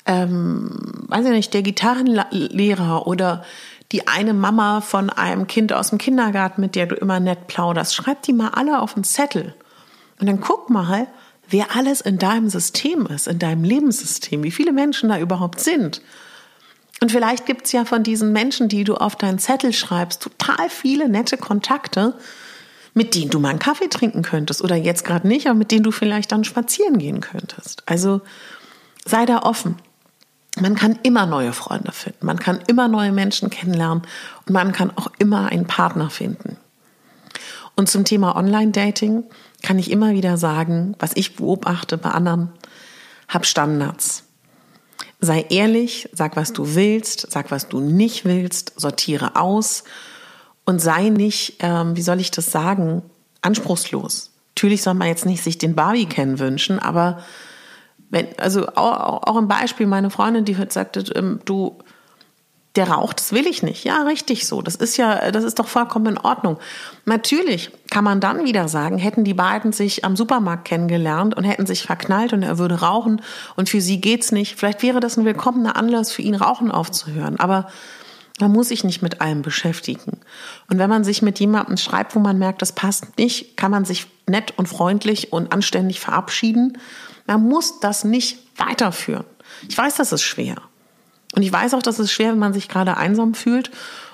ähm, 0.07 0.71
weiß 1.09 1.27
ich 1.27 1.33
nicht, 1.33 1.55
der 1.55 1.63
Gitarrenlehrer 1.63 3.07
oder 3.07 3.45
die 3.93 4.07
eine 4.07 4.35
Mama 4.35 4.81
von 4.81 5.11
einem 5.11 5.47
Kind 5.47 5.73
aus 5.73 5.91
dem 5.91 5.99
Kindergarten, 5.99 6.61
mit 6.61 6.75
der 6.75 6.87
du 6.87 6.95
immer 6.95 7.21
nett 7.21 7.47
plauderst. 7.49 7.95
Schreib 7.95 8.23
die 8.23 8.33
mal 8.33 8.51
alle 8.51 8.81
auf 8.81 8.95
einen 8.95 9.05
Zettel. 9.05 9.55
Und 10.21 10.29
dann 10.29 10.41
guck 10.41 10.71
mal, 10.71 11.09
wer 11.49 11.75
alles 11.75 12.01
in 12.01 12.19
deinem 12.19 12.49
System 12.49 13.07
ist, 13.07 13.27
in 13.27 13.39
deinem 13.39 13.65
Lebenssystem, 13.65 14.43
wie 14.43 14.51
viele 14.51 14.73
Menschen 14.73 15.09
da 15.09 15.19
überhaupt 15.19 15.61
sind. 15.61 16.03
Und 17.03 17.11
vielleicht 17.11 17.47
gibt 17.47 17.67
es 17.67 17.73
ja 17.73 17.85
von 17.85 18.03
diesen 18.03 18.33
Menschen, 18.33 18.69
die 18.69 18.85
du 18.85 18.95
auf 18.95 19.17
deinen 19.17 19.39
Zettel 19.39 19.73
schreibst, 19.73 20.23
total 20.23 20.69
viele 20.69 21.09
nette 21.09 21.39
Kontakte, 21.39 22.15
mit 22.93 23.15
denen 23.15 23.31
du 23.31 23.41
mal 23.41 23.51
einen 23.51 23.59
Kaffee 23.59 23.89
trinken 23.89 24.23
könntest 24.23 24.63
oder 24.63 24.77
jetzt 24.77 25.05
gerade 25.05 25.27
nicht, 25.27 25.47
aber 25.47 25.59
mit 25.59 25.71
denen 25.71 25.85
du 25.85 25.93
vielleicht 25.93 26.31
dann 26.33 26.45
spazieren 26.45 26.99
gehen 26.99 27.21
könntest. 27.21 27.83
Also 27.87 28.21
sei 29.05 29.25
da 29.27 29.43
offen. 29.43 29.77
Man 30.59 30.75
kann 30.75 30.99
immer 31.03 31.27
neue 31.27 31.53
Freunde 31.53 31.93
finden, 31.93 32.27
man 32.27 32.39
kann 32.39 32.61
immer 32.67 32.89
neue 32.89 33.13
Menschen 33.13 33.51
kennenlernen 33.51 34.03
und 34.47 34.53
man 34.53 34.73
kann 34.73 34.91
auch 34.97 35.09
immer 35.19 35.47
einen 35.47 35.67
Partner 35.67 36.11
finden. 36.11 36.57
Und 37.77 37.89
zum 37.89 38.05
Thema 38.05 38.37
Online-Dating 38.37 39.25
kann 39.63 39.79
ich 39.79 39.91
immer 39.91 40.13
wieder 40.13 40.37
sagen, 40.37 40.97
was 40.99 41.13
ich 41.15 41.37
beobachte 41.37 41.97
bei 41.97 42.11
anderen, 42.11 42.53
hab 43.29 43.47
Standards. 43.47 44.25
sei 45.21 45.47
ehrlich, 45.51 46.09
sag, 46.13 46.37
was 46.37 46.53
du 46.53 46.75
willst, 46.75 47.31
sag, 47.31 47.51
was 47.51 47.69
du 47.69 47.81
nicht 47.81 48.25
willst, 48.25 48.73
sortiere 48.79 49.37
aus 49.37 49.85
und 50.65 50.81
sei 50.81 51.11
nicht, 51.11 51.57
ähm, 51.61 51.97
wie 51.97 52.03
soll 52.03 52.21
ich 52.21 52.31
das 52.31 52.51
sagen, 52.51 53.03
anspruchslos. 53.43 54.31
Natürlich 54.57 54.83
soll 54.83 54.95
man 54.95 55.09
jetzt 55.09 55.27
nicht 55.27 55.43
sich 55.43 55.59
den 55.59 55.75
Barbie 55.75 56.07
kennen 56.07 56.39
wünschen, 56.39 56.79
aber 56.79 57.23
wenn, 58.11 58.27
also 58.39 58.67
auch, 58.69 59.23
auch 59.23 59.37
ein 59.37 59.49
Beispiel, 59.49 59.87
meine 59.87 60.11
Freundin, 60.11 60.45
die 60.45 60.57
hat 60.57 60.73
sagte, 60.73 61.05
ähm, 61.15 61.41
du, 61.45 61.79
der 62.77 62.89
raucht, 62.89 63.19
das 63.19 63.33
will 63.33 63.47
ich 63.47 63.63
nicht. 63.63 63.85
Ja, 63.85 64.03
richtig 64.03 64.47
so. 64.47 64.63
Das 64.63 64.77
ist 64.77 64.97
ja, 64.97 65.33
das 65.33 65.43
ist 65.43 65.59
doch 65.59 65.67
vollkommen 65.67 66.07
in 66.07 66.19
Ordnung. 66.19 66.59
Natürlich 67.05 67.73
kann 67.91 68.05
man 68.05 68.21
dann 68.21 68.45
wieder 68.45 68.69
sagen, 68.69 68.99
hätten 68.99 69.25
die 69.25 69.35
beiden 69.35 69.73
sich 69.73 70.05
am 70.05 70.15
Supermarkt 70.15 70.67
kennengelernt 70.67 71.37
und 71.37 71.43
hätten 71.43 71.67
sich 71.67 71.83
verknallt 71.83 72.33
und 72.33 72.43
er 72.43 72.59
würde 72.59 72.81
rauchen 72.81 73.23
und 73.57 73.69
für 73.69 73.81
sie 73.81 74.01
geht's 74.01 74.31
nicht. 74.31 74.57
Vielleicht 74.57 74.83
wäre 74.83 75.01
das 75.01 75.17
ein 75.17 75.25
willkommener 75.25 75.77
Anlass 75.77 76.13
für 76.13 76.23
ihn, 76.23 76.37
Rauchen 76.37 76.71
aufzuhören. 76.71 77.41
Aber 77.41 77.67
man 78.39 78.53
muss 78.53 78.69
sich 78.69 78.85
nicht 78.85 79.03
mit 79.03 79.21
allem 79.21 79.43
beschäftigen. 79.43 80.21
Und 80.71 80.79
wenn 80.79 80.89
man 80.89 81.03
sich 81.03 81.23
mit 81.23 81.41
jemandem 81.41 81.77
schreibt, 81.77 82.15
wo 82.15 82.21
man 82.21 82.39
merkt, 82.39 82.63
das 82.63 82.73
passt 82.73 83.19
nicht, 83.19 83.57
kann 83.57 83.73
man 83.73 83.85
sich 83.85 84.07
nett 84.29 84.55
und 84.57 84.69
freundlich 84.69 85.33
und 85.33 85.53
anständig 85.53 85.99
verabschieden. 86.01 86.79
Man 87.27 87.49
muss 87.49 87.81
das 87.81 88.05
nicht 88.05 88.39
weiterführen. 88.57 89.25
Ich 89.69 89.77
weiß, 89.77 89.97
das 89.97 90.13
ist 90.13 90.23
schwer. 90.23 90.57
Und 91.35 91.43
ich 91.43 91.53
weiß 91.53 91.75
auch, 91.75 91.83
dass 91.83 91.99
es 91.99 92.13
schwer, 92.13 92.33
wenn 92.33 92.39
man 92.39 92.53
sich 92.53 92.69
gerade 92.69 92.97
einsam 92.97 93.35
fühlt 93.35 93.71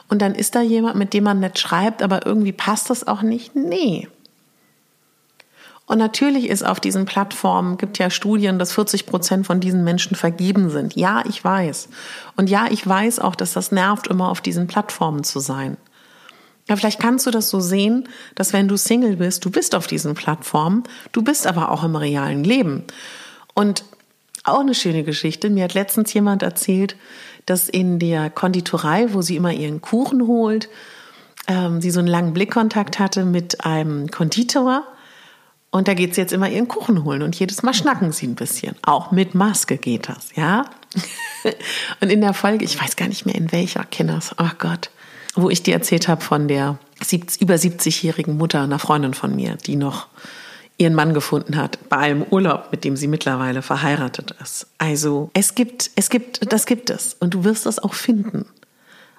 und 0.08 0.22
dann 0.22 0.34
ist 0.34 0.54
da 0.54 0.60
jemand, 0.60 0.96
mit 0.96 1.12
dem 1.14 1.24
man 1.24 1.40
nett 1.40 1.58
schreibt, 1.58 2.02
aber 2.02 2.26
irgendwie 2.26 2.52
passt 2.52 2.90
das 2.90 3.06
auch 3.06 3.22
nicht. 3.22 3.56
Nee. 3.56 4.08
Und 5.86 5.98
natürlich 5.98 6.48
ist 6.48 6.66
auf 6.66 6.80
diesen 6.80 7.04
Plattformen, 7.04 7.78
gibt 7.78 7.98
ja 7.98 8.10
Studien, 8.10 8.58
dass 8.58 8.72
40 8.72 9.06
Prozent 9.06 9.46
von 9.46 9.60
diesen 9.60 9.84
Menschen 9.84 10.16
vergeben 10.16 10.68
sind. 10.68 10.96
Ja, 10.96 11.22
ich 11.28 11.42
weiß. 11.42 11.88
Und 12.36 12.50
ja, 12.50 12.66
ich 12.70 12.86
weiß 12.86 13.20
auch, 13.20 13.36
dass 13.36 13.52
das 13.52 13.70
nervt, 13.70 14.08
immer 14.08 14.28
auf 14.28 14.40
diesen 14.40 14.66
Plattformen 14.66 15.22
zu 15.22 15.38
sein. 15.38 15.76
Ja, 16.68 16.76
vielleicht 16.76 17.00
kannst 17.00 17.26
du 17.26 17.30
das 17.30 17.48
so 17.48 17.60
sehen, 17.60 18.08
dass 18.34 18.52
wenn 18.52 18.66
du 18.66 18.76
Single 18.76 19.16
bist, 19.16 19.44
du 19.44 19.50
bist 19.50 19.74
auf 19.74 19.86
diesen 19.86 20.14
Plattformen, 20.14 20.82
du 21.12 21.22
bist 21.22 21.46
aber 21.46 21.70
auch 21.70 21.84
im 21.84 21.94
realen 21.94 22.42
Leben. 22.42 22.84
Und 23.54 23.84
auch 24.46 24.60
eine 24.60 24.74
schöne 24.74 25.02
Geschichte. 25.02 25.50
Mir 25.50 25.64
hat 25.64 25.74
letztens 25.74 26.12
jemand 26.12 26.42
erzählt, 26.42 26.96
dass 27.46 27.68
in 27.68 27.98
der 27.98 28.30
Konditorei, 28.30 29.12
wo 29.12 29.22
sie 29.22 29.36
immer 29.36 29.52
ihren 29.52 29.80
Kuchen 29.80 30.26
holt, 30.26 30.68
ähm, 31.48 31.80
sie 31.80 31.90
so 31.90 32.00
einen 32.00 32.08
langen 32.08 32.32
Blickkontakt 32.32 32.98
hatte 32.98 33.24
mit 33.24 33.64
einem 33.64 34.10
Konditor. 34.10 34.84
Und 35.70 35.88
da 35.88 35.94
geht 35.94 36.14
sie 36.14 36.20
jetzt 36.20 36.32
immer 36.32 36.48
ihren 36.48 36.68
Kuchen 36.68 37.04
holen 37.04 37.22
und 37.22 37.38
jedes 37.38 37.62
Mal 37.62 37.74
schnacken 37.74 38.12
sie 38.12 38.26
ein 38.26 38.34
bisschen. 38.34 38.76
Auch 38.82 39.10
mit 39.10 39.34
Maske 39.34 39.76
geht 39.76 40.08
das, 40.08 40.34
ja? 40.34 40.64
und 42.00 42.10
in 42.10 42.20
der 42.20 42.34
Folge, 42.34 42.64
ich 42.64 42.80
weiß 42.80 42.96
gar 42.96 43.08
nicht 43.08 43.26
mehr 43.26 43.34
in 43.34 43.52
welcher 43.52 43.84
Kinders, 43.84 44.32
ach 44.36 44.54
oh 44.54 44.56
Gott, 44.58 44.90
wo 45.36 45.50
ich 45.50 45.62
dir 45.62 45.74
erzählt 45.74 46.08
habe 46.08 46.22
von 46.22 46.48
der 46.48 46.78
über 47.40 47.54
70-jährigen 47.54 48.36
Mutter 48.36 48.62
einer 48.62 48.78
Freundin 48.78 49.14
von 49.14 49.36
mir, 49.36 49.56
die 49.56 49.76
noch 49.76 50.08
ihren 50.78 50.94
Mann 50.94 51.14
gefunden 51.14 51.56
hat 51.56 51.78
bei 51.88 51.96
einem 51.96 52.22
Urlaub, 52.30 52.68
mit 52.70 52.84
dem 52.84 52.96
sie 52.96 53.06
mittlerweile 53.06 53.62
verheiratet 53.62 54.34
ist. 54.42 54.66
Also 54.78 55.30
es 55.32 55.54
gibt, 55.54 55.90
es 55.96 56.10
gibt, 56.10 56.52
das 56.52 56.66
gibt 56.66 56.90
es 56.90 57.14
und 57.14 57.34
du 57.34 57.44
wirst 57.44 57.66
es 57.66 57.78
auch 57.78 57.94
finden. 57.94 58.46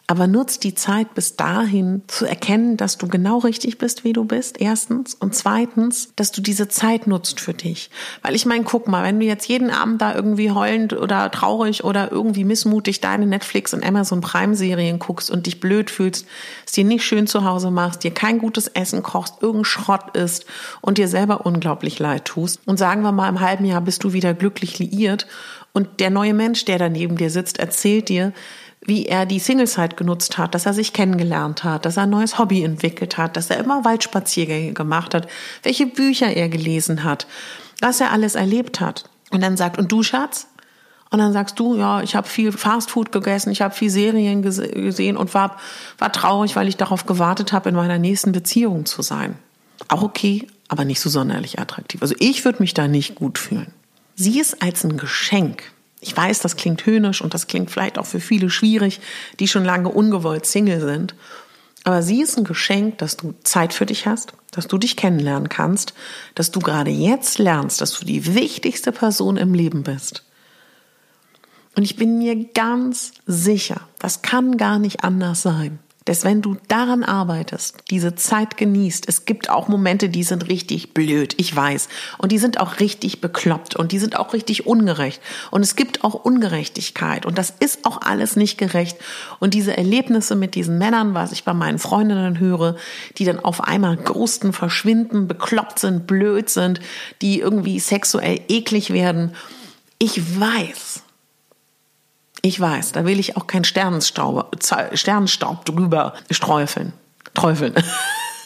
Aber 0.10 0.26
nutz 0.26 0.58
die 0.58 0.74
Zeit 0.74 1.13
bis 1.15 1.36
dahin 1.36 2.02
zu 2.08 2.26
erkennen, 2.26 2.78
dass 2.78 2.98
du 2.98 3.10
genau 3.10 3.39
richtig 3.39 3.78
bist, 3.78 4.06
wie 4.06 4.13
du 4.13 4.24
bist, 4.24 4.62
erstens. 4.62 5.15
Und 5.15 5.36
zweitens, 5.36 6.13
dass 6.15 6.32
du 6.32 6.41
diese 6.41 6.70
Zeit 6.70 7.08
nutzt 7.08 7.41
für 7.41 7.54
dich. 7.54 7.89
Weil 8.22 8.34
ich 8.34 8.46
meine, 8.46 8.63
guck 8.63 8.88
mal, 8.88 9.04
wenn 9.04 9.20
du 9.20 9.26
jetzt 9.26 9.50
jeden 9.50 9.70
Abend 9.70 10.02
da 10.02 10.15
irgendwie 10.15 10.52
heulend 10.52 10.93
oder 10.93 11.30
traurig 11.30 11.84
oder 11.84 12.10
irgendwie 12.10 12.46
missmutig 12.46 13.02
deine 13.02 13.28
Netflix 13.28 13.74
und 13.74 13.86
Amazon 13.86 14.22
Prime 14.22 14.56
Serien 14.56 14.98
guckst 14.98 15.30
und 15.30 15.46
dich 15.46 15.60
blöd 15.60 15.91
fühlst, 15.91 16.26
es 16.65 16.72
dir 16.72 16.86
nicht 16.86 17.04
schön 17.04 17.28
zu 17.28 17.43
Hause 17.43 17.70
machst, 17.70 18.06
dir 18.06 18.12
kein 18.12 18.39
gutes 18.39 18.70
Essen 18.70 19.04
kochst, 19.04 19.41
irgendein 19.41 19.65
Schrott 19.65 20.15
isst 20.15 20.46
und 20.80 20.98
dir 20.98 21.10
selber 21.10 21.46
unglaublich 21.46 22.00
leid 22.00 22.24
tust. 22.24 22.62
Und 22.65 22.78
sagen 22.80 23.02
wir 23.02 23.12
mal, 23.12 23.28
im 23.28 23.41
halben 23.41 23.65
Jahr 23.65 23.82
bist 23.82 24.06
du 24.06 24.13
wieder 24.13 24.34
glücklich 24.34 24.80
liiert 24.80 25.28
und 25.74 26.00
der 26.00 26.10
neue 26.10 26.34
Mensch, 26.34 26.65
der 26.65 26.80
da 26.80 26.89
neben 26.89 27.17
dir 27.17 27.30
sitzt, 27.30 27.60
erzählt 27.60 28.10
dir, 28.10 28.34
wie 28.88 29.06
er 29.06 29.26
die 29.26 29.39
Singlezeit 29.39 29.97
genutzt 29.97 30.38
hat, 30.38 30.56
dass 30.56 30.65
er 30.65 30.73
sich 30.73 30.93
kennengelernt 30.93 31.65
hat, 31.65 31.86
dass 31.86 31.97
er 31.97 32.04
ein 32.04 32.10
neues 32.10 32.39
Hobby 32.39 32.63
entwickelt 32.63 33.17
hat, 33.17 33.36
dass 33.36 33.50
er 33.50 33.60
immer 33.60 33.84
Waldspaziergänge 33.84 34.71
gemacht 34.71 35.13
hat, 35.13 35.28
welche 35.62 35.86
Bücher 35.86 36.28
er 36.28 36.47
gelesen 36.47 37.04
hat, 37.04 37.28
was 37.82 38.00
er 38.00 38.12
alles 38.12 38.36
erlebt 38.36 38.80
hat. 38.80 39.10
Und 39.30 39.41
dann 39.41 39.58
sagt, 39.58 39.78
und 39.78 39.91
du 39.91 40.04
Schatz? 40.04 40.47
Und 41.10 41.19
dann 41.19 41.34
sagst 41.34 41.60
du, 41.60 41.76
ja, 41.76 42.02
ich 42.02 42.15
habe 42.15 42.28
viel 42.28 42.54
Fastfood 42.54 43.12
gegessen, 43.12 43.52
ich 43.52 43.62
habe 43.62 43.73
viel 43.73 43.89
Serien 43.89 44.41
gesehen 44.41 45.17
und 45.17 45.34
war, 45.34 45.58
war 45.97 46.12
traurig, 46.12 46.56
weil 46.56 46.69
ich 46.69 46.78
darauf 46.78 47.06
gewartet 47.06 47.52
habe, 47.54 47.69
in 47.69 47.76
meiner 47.76 47.97
nächsten 47.97 48.32
Beziehung 48.32 48.86
zu 48.86 49.02
sein. 49.02 49.38
Auch 49.89 50.02
okay, 50.02 50.47
aber 50.69 50.86
nicht 50.86 51.02
so 51.02 51.10
sonderlich 51.10 51.60
attraktiv. 51.60 52.02
Also 52.02 52.15
ich 52.19 52.43
würde 52.45 52.60
mich 52.60 52.73
da 52.73 52.88
nicht 52.88 53.15
gut 53.15 53.38
fühlen. 53.38 53.73
Sieh 54.15 54.39
es 54.39 54.62
als 54.62 54.84
ein 54.84 54.97
Geschenk. 54.97 55.71
Ich 55.99 56.15
weiß, 56.15 56.39
das 56.39 56.55
klingt 56.55 56.86
höhnisch 56.86 57.21
und 57.21 57.33
das 57.33 57.47
klingt 57.47 57.71
vielleicht 57.71 57.97
auch 57.97 58.05
für 58.05 58.19
viele 58.19 58.49
schwierig, 58.49 58.99
die 59.39 59.47
schon 59.47 59.65
lange 59.65 59.89
ungewollt 59.89 60.45
Single 60.45 60.79
sind. 60.79 61.15
Aber 61.83 62.03
sie 62.03 62.21
ist 62.21 62.38
ein 62.38 62.43
Geschenk, 62.43 62.97
dass 62.97 63.17
du 63.17 63.33
Zeit 63.43 63.73
für 63.73 63.86
dich 63.86 64.05
hast, 64.05 64.33
dass 64.51 64.67
du 64.67 64.77
dich 64.77 64.97
kennenlernen 64.97 65.49
kannst, 65.49 65.93
dass 66.36 66.51
du 66.51 66.60
gerade 66.60 66.91
jetzt 66.91 67.39
lernst, 67.39 67.81
dass 67.81 67.97
du 67.97 68.05
die 68.05 68.36
wichtigste 68.36 68.91
Person 68.91 69.38
im 69.38 69.53
Leben 69.53 69.83
bist. 69.83 70.23
Und 71.75 71.83
ich 71.83 71.95
bin 71.95 72.17
mir 72.17 72.36
ganz 72.36 73.13
sicher, 73.25 73.81
das 73.99 74.21
kann 74.21 74.57
gar 74.57 74.79
nicht 74.79 75.03
anders 75.03 75.43
sein, 75.43 75.79
dass 76.08 76.24
wenn 76.24 76.41
du 76.41 76.56
daran 76.67 77.04
arbeitest, 77.04 77.78
diese 77.89 78.15
Zeit 78.15 78.56
genießt, 78.56 79.08
es 79.10 79.26
gibt 79.26 79.50
auch 79.50 79.67
Momente, 79.67 80.08
die 80.08 80.24
sind 80.24 80.48
richtig 80.48 80.93
blöd, 80.93 81.34
ich 81.38 81.54
weiß. 81.54 81.89
Und 82.17 82.32
die 82.32 82.38
sind 82.38 82.60
auch 82.60 82.80
richtig 82.80 83.20
bekloppt 83.20 83.76
und 83.76 83.91
die 83.91 84.00
sind 84.00 84.17
auch 84.17 84.34
richtig 84.34 84.65
ungerecht. 84.65 85.22
Und 85.52 85.63
es 85.63 85.76
gibt 85.76 86.04
auch 86.04 86.13
Ungerechtigkeit 86.13 87.26
und 87.26 87.38
das 87.38 87.54
ist 87.60 87.86
auch 87.86 88.02
alles 88.02 88.38
nicht 88.38 88.58
gerecht. 88.58 88.98
Und 89.39 89.54
diese 89.54 89.76
Erlebnisse 89.76 90.36
mit 90.36 90.56
diesen 90.56 90.78
Männern, 90.78 91.13
was 91.13 91.34
ich 91.34 91.43
bei 91.43 91.54
meinen 91.54 91.80
Freundinnen 91.80 92.39
höre, 92.39 92.78
die 93.17 93.26
dann 93.26 93.39
auf 93.39 93.62
einmal 93.62 93.98
grusten, 93.98 94.54
verschwinden, 94.54 95.28
bekloppt 95.28 95.80
sind, 95.80 96.08
blöd 96.08 96.50
sind, 96.50 96.80
die 97.22 97.39
irgendwie 97.41 97.80
sexuell 97.80 98.39
eklig 98.48 98.93
werden. 98.93 99.34
Ich 100.00 100.39
weiß, 100.39 101.04
ich 102.47 102.60
weiß, 102.60 102.93
da 102.93 103.05
will 103.05 103.19
ich 103.19 103.38
auch 103.38 103.47
kein 103.47 103.63
Sternenstaub, 103.63 104.57
Sternenstaub 104.93 105.65
drüber 105.65 106.13
sträufeln. 106.31 106.93
Träufeln. 107.33 107.73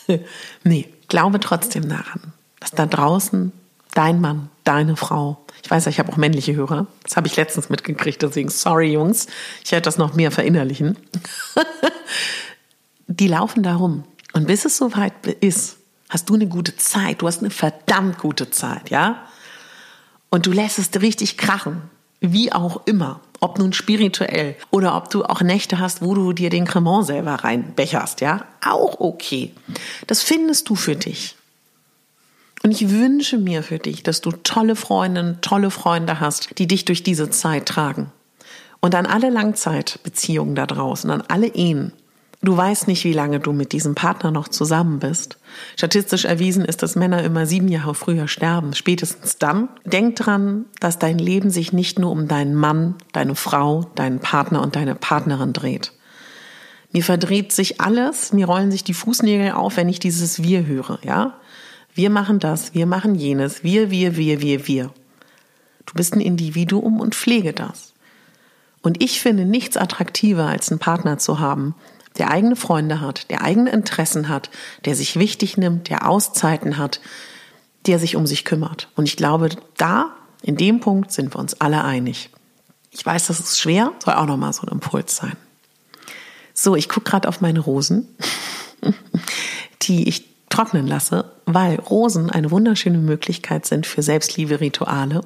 nee, 0.64 0.90
glaube 1.08 1.40
trotzdem 1.40 1.88
daran, 1.88 2.34
dass 2.60 2.72
da 2.72 2.86
draußen 2.86 3.52
dein 3.94 4.22
Mann, 4.22 4.50
deine 4.64 4.96
Frau, 4.96 5.46
ich 5.64 5.70
weiß, 5.70 5.88
ich 5.88 6.00
habe 6.00 6.12
auch 6.12 6.18
männliche 6.18 6.56
Hörer, 6.56 6.88
das 7.04 7.18
habe 7.18 7.28
ich 7.28 7.36
letztens 7.36 7.70
mitgekriegt, 7.70 8.22
deswegen 8.22 8.50
sorry 8.50 8.94
Jungs, 8.94 9.28
ich 9.64 9.72
werde 9.72 9.84
das 9.84 9.98
noch 9.98 10.14
mehr 10.14 10.32
verinnerlichen. 10.32 10.98
Die 13.08 13.28
laufen 13.28 13.62
da 13.62 13.76
rum. 13.76 14.06
Und 14.34 14.48
bis 14.48 14.64
es 14.64 14.78
soweit 14.78 15.28
ist, 15.28 15.78
hast 16.10 16.30
du 16.30 16.36
eine 16.36 16.48
gute 16.48 16.78
Zeit, 16.78 17.22
du 17.22 17.28
hast 17.28 17.40
eine 17.40 17.50
verdammt 17.50 18.20
gute 18.20 18.50
Zeit, 18.50 18.90
ja? 18.90 19.28
Und 20.30 20.46
du 20.46 20.54
lässt 20.54 20.80
es 20.80 20.90
richtig 21.02 21.38
krachen, 21.38 21.82
wie 22.22 22.54
auch 22.54 22.82
immer 22.86 23.20
ob 23.42 23.58
nun 23.58 23.74
spirituell 23.74 24.56
oder 24.70 24.96
ob 24.96 25.10
du 25.10 25.26
auch 25.26 25.42
Nächte 25.42 25.80
hast, 25.80 26.02
wo 26.02 26.14
du 26.14 26.32
dir 26.32 26.50
den 26.50 26.66
Cremant 26.66 27.08
selber 27.08 27.36
reinbecherst, 27.36 28.22
ja, 28.22 28.46
auch 28.64 29.00
okay. 29.00 29.52
Das 30.08 30.22
findest 30.22 30.70
du 30.70 30.76
für 30.76 30.96
dich. 30.96 31.36
Und 32.64 32.72
ich 32.72 32.92
wünsche 32.92 33.40
mir 33.40 33.64
für 33.64 33.80
dich, 33.80 34.04
dass 34.04 34.22
du 34.22 34.32
tolle 34.32 34.76
Freundinnen, 34.76 35.42
tolle 35.42 35.72
Freunde 35.72 36.20
hast, 36.20 36.60
die 36.60 36.68
dich 36.68 36.86
durch 36.86 37.02
diese 37.02 37.32
Zeit 37.32 37.66
tragen. 37.66 38.12
Und 38.80 38.94
an 38.94 39.08
alle 39.08 39.32
Langzeitbeziehungen 39.32 40.54
da 40.54 40.68
draußen, 40.68 41.10
an 41.10 41.24
alle 41.28 41.48
Ehen, 41.48 41.94
Du 42.44 42.58
weißt 42.58 42.88
nicht, 42.88 43.04
wie 43.04 43.14
lange 43.14 43.40
du 43.40 43.54
mit 43.54 43.72
diesem 43.72 43.94
Partner 43.94 44.32
noch 44.32 44.48
zusammen 44.48 44.98
bist. 44.98 45.38
Statistisch 45.76 46.26
erwiesen 46.26 46.66
ist, 46.66 46.82
dass 46.82 46.96
Männer 46.96 47.24
immer 47.24 47.46
sieben 47.46 47.68
Jahre 47.68 47.94
früher 47.94 48.28
sterben. 48.28 48.74
Spätestens 48.74 49.38
dann. 49.38 49.70
Denk 49.86 50.16
dran, 50.16 50.66
dass 50.80 50.98
dein 50.98 51.20
Leben 51.20 51.52
sich 51.52 51.72
nicht 51.72 52.00
nur 52.00 52.12
um 52.12 52.28
deinen 52.28 52.56
Mann, 52.56 52.96
deine 53.14 53.36
Frau, 53.36 53.92
deinen 53.94 54.20
Partner 54.20 54.64
und 54.64 54.76
deine 54.76 54.96
Partnerin 54.96 55.54
dreht. 55.54 55.94
Mir 56.92 57.04
verdreht 57.04 57.52
sich 57.52 57.80
alles, 57.80 58.34
mir 58.34 58.48
rollen 58.48 58.72
sich 58.72 58.84
die 58.84 58.96
Fußnägel 58.96 59.52
auf, 59.52 59.78
wenn 59.78 59.88
ich 59.88 60.00
dieses 60.00 60.42
Wir 60.42 60.66
höre, 60.66 61.00
ja? 61.04 61.38
Wir 61.94 62.10
machen 62.10 62.40
das, 62.40 62.74
wir 62.74 62.86
machen 62.86 63.16
jenes, 63.16 63.64
wir, 63.64 63.92
wir, 63.92 64.18
wir, 64.18 64.42
wir, 64.42 64.68
wir. 64.68 64.92
Du 65.86 65.94
bist 65.94 66.16
ein 66.16 66.22
Individuum 66.22 67.00
und 67.00 67.16
pflege 67.16 67.54
das. 67.54 67.94
Und 68.82 69.04
ich 69.04 69.22
finde 69.22 69.46
nichts 69.46 69.78
attraktiver, 69.78 70.48
als 70.48 70.72
einen 70.72 70.80
Partner 70.80 71.18
zu 71.18 71.40
haben, 71.40 71.76
der 72.18 72.30
eigene 72.30 72.56
Freunde 72.56 73.02
hat, 73.02 73.30
der 73.30 73.42
eigene 73.42 73.72
Interessen 73.72 74.30
hat, 74.30 74.50
der 74.86 74.96
sich 74.96 75.18
wichtig 75.18 75.58
nimmt, 75.58 75.90
der 75.90 76.08
Auszeiten 76.08 76.78
hat, 76.78 77.00
der 77.88 78.00
sich 78.00 78.16
um 78.16 78.28
sich 78.28 78.46
kümmert. 78.46 78.90
Und 78.96 79.06
ich 79.06 79.18
glaube, 79.18 79.50
da, 79.78 80.12
in 80.42 80.58
dem 80.58 80.80
Punkt 80.80 81.12
sind 81.12 81.34
wir 81.34 81.40
uns 81.40 81.60
alle 81.62 81.84
einig. 81.84 82.30
Ich 82.92 83.06
weiß, 83.06 83.28
das 83.28 83.40
ist 83.40 83.60
schwer, 83.60 83.94
soll 84.04 84.16
auch 84.16 84.26
nochmal 84.26 84.54
so 84.54 84.64
ein 84.64 84.72
Impuls 84.72 85.16
sein. 85.16 85.38
So, 86.54 86.76
ich 86.76 86.90
gucke 86.90 87.10
gerade 87.10 87.28
auf 87.28 87.42
meine 87.42 87.62
Rosen, 87.62 88.08
die 89.84 90.08
ich 90.10 90.26
trocknen 90.50 90.86
lasse, 90.86 91.32
weil 91.46 91.76
Rosen 91.76 92.30
eine 92.30 92.52
wunderschöne 92.52 92.98
Möglichkeit 92.98 93.66
sind 93.66 93.88
für 93.88 94.04
Selbstliebe-Rituale. 94.04 95.22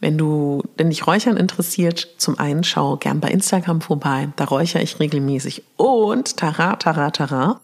Wenn 0.00 0.16
du 0.16 0.62
denn 0.78 0.90
dich 0.90 1.06
Räuchern 1.06 1.36
interessiert, 1.36 2.08
zum 2.18 2.38
einen 2.38 2.62
schau 2.62 2.96
gern 2.96 3.20
bei 3.20 3.28
Instagram 3.28 3.80
vorbei, 3.80 4.28
da 4.36 4.44
räuchere 4.44 4.82
ich 4.82 5.00
regelmäßig. 5.00 5.64
Und 5.76 6.36
tara, 6.36 6.76
tara, 6.76 7.10
tara. 7.10 7.60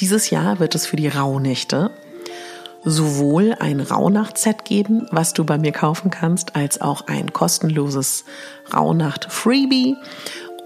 Dieses 0.00 0.30
Jahr 0.30 0.58
wird 0.58 0.74
es 0.74 0.86
für 0.86 0.96
die 0.96 1.08
Rauhnächte 1.08 1.90
sowohl 2.88 3.56
ein 3.58 3.80
Rauhnacht-Set 3.80 4.64
geben, 4.64 5.08
was 5.10 5.32
du 5.32 5.44
bei 5.44 5.58
mir 5.58 5.72
kaufen 5.72 6.10
kannst, 6.10 6.54
als 6.54 6.80
auch 6.80 7.08
ein 7.08 7.32
kostenloses 7.32 8.24
Rauhnacht-Freebie 8.72 9.96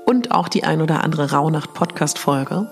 und 0.04 0.30
auch 0.30 0.48
die 0.48 0.64
ein 0.64 0.82
oder 0.82 1.02
andere 1.02 1.30
Rauhnacht-Podcast-Folge. 1.30 2.70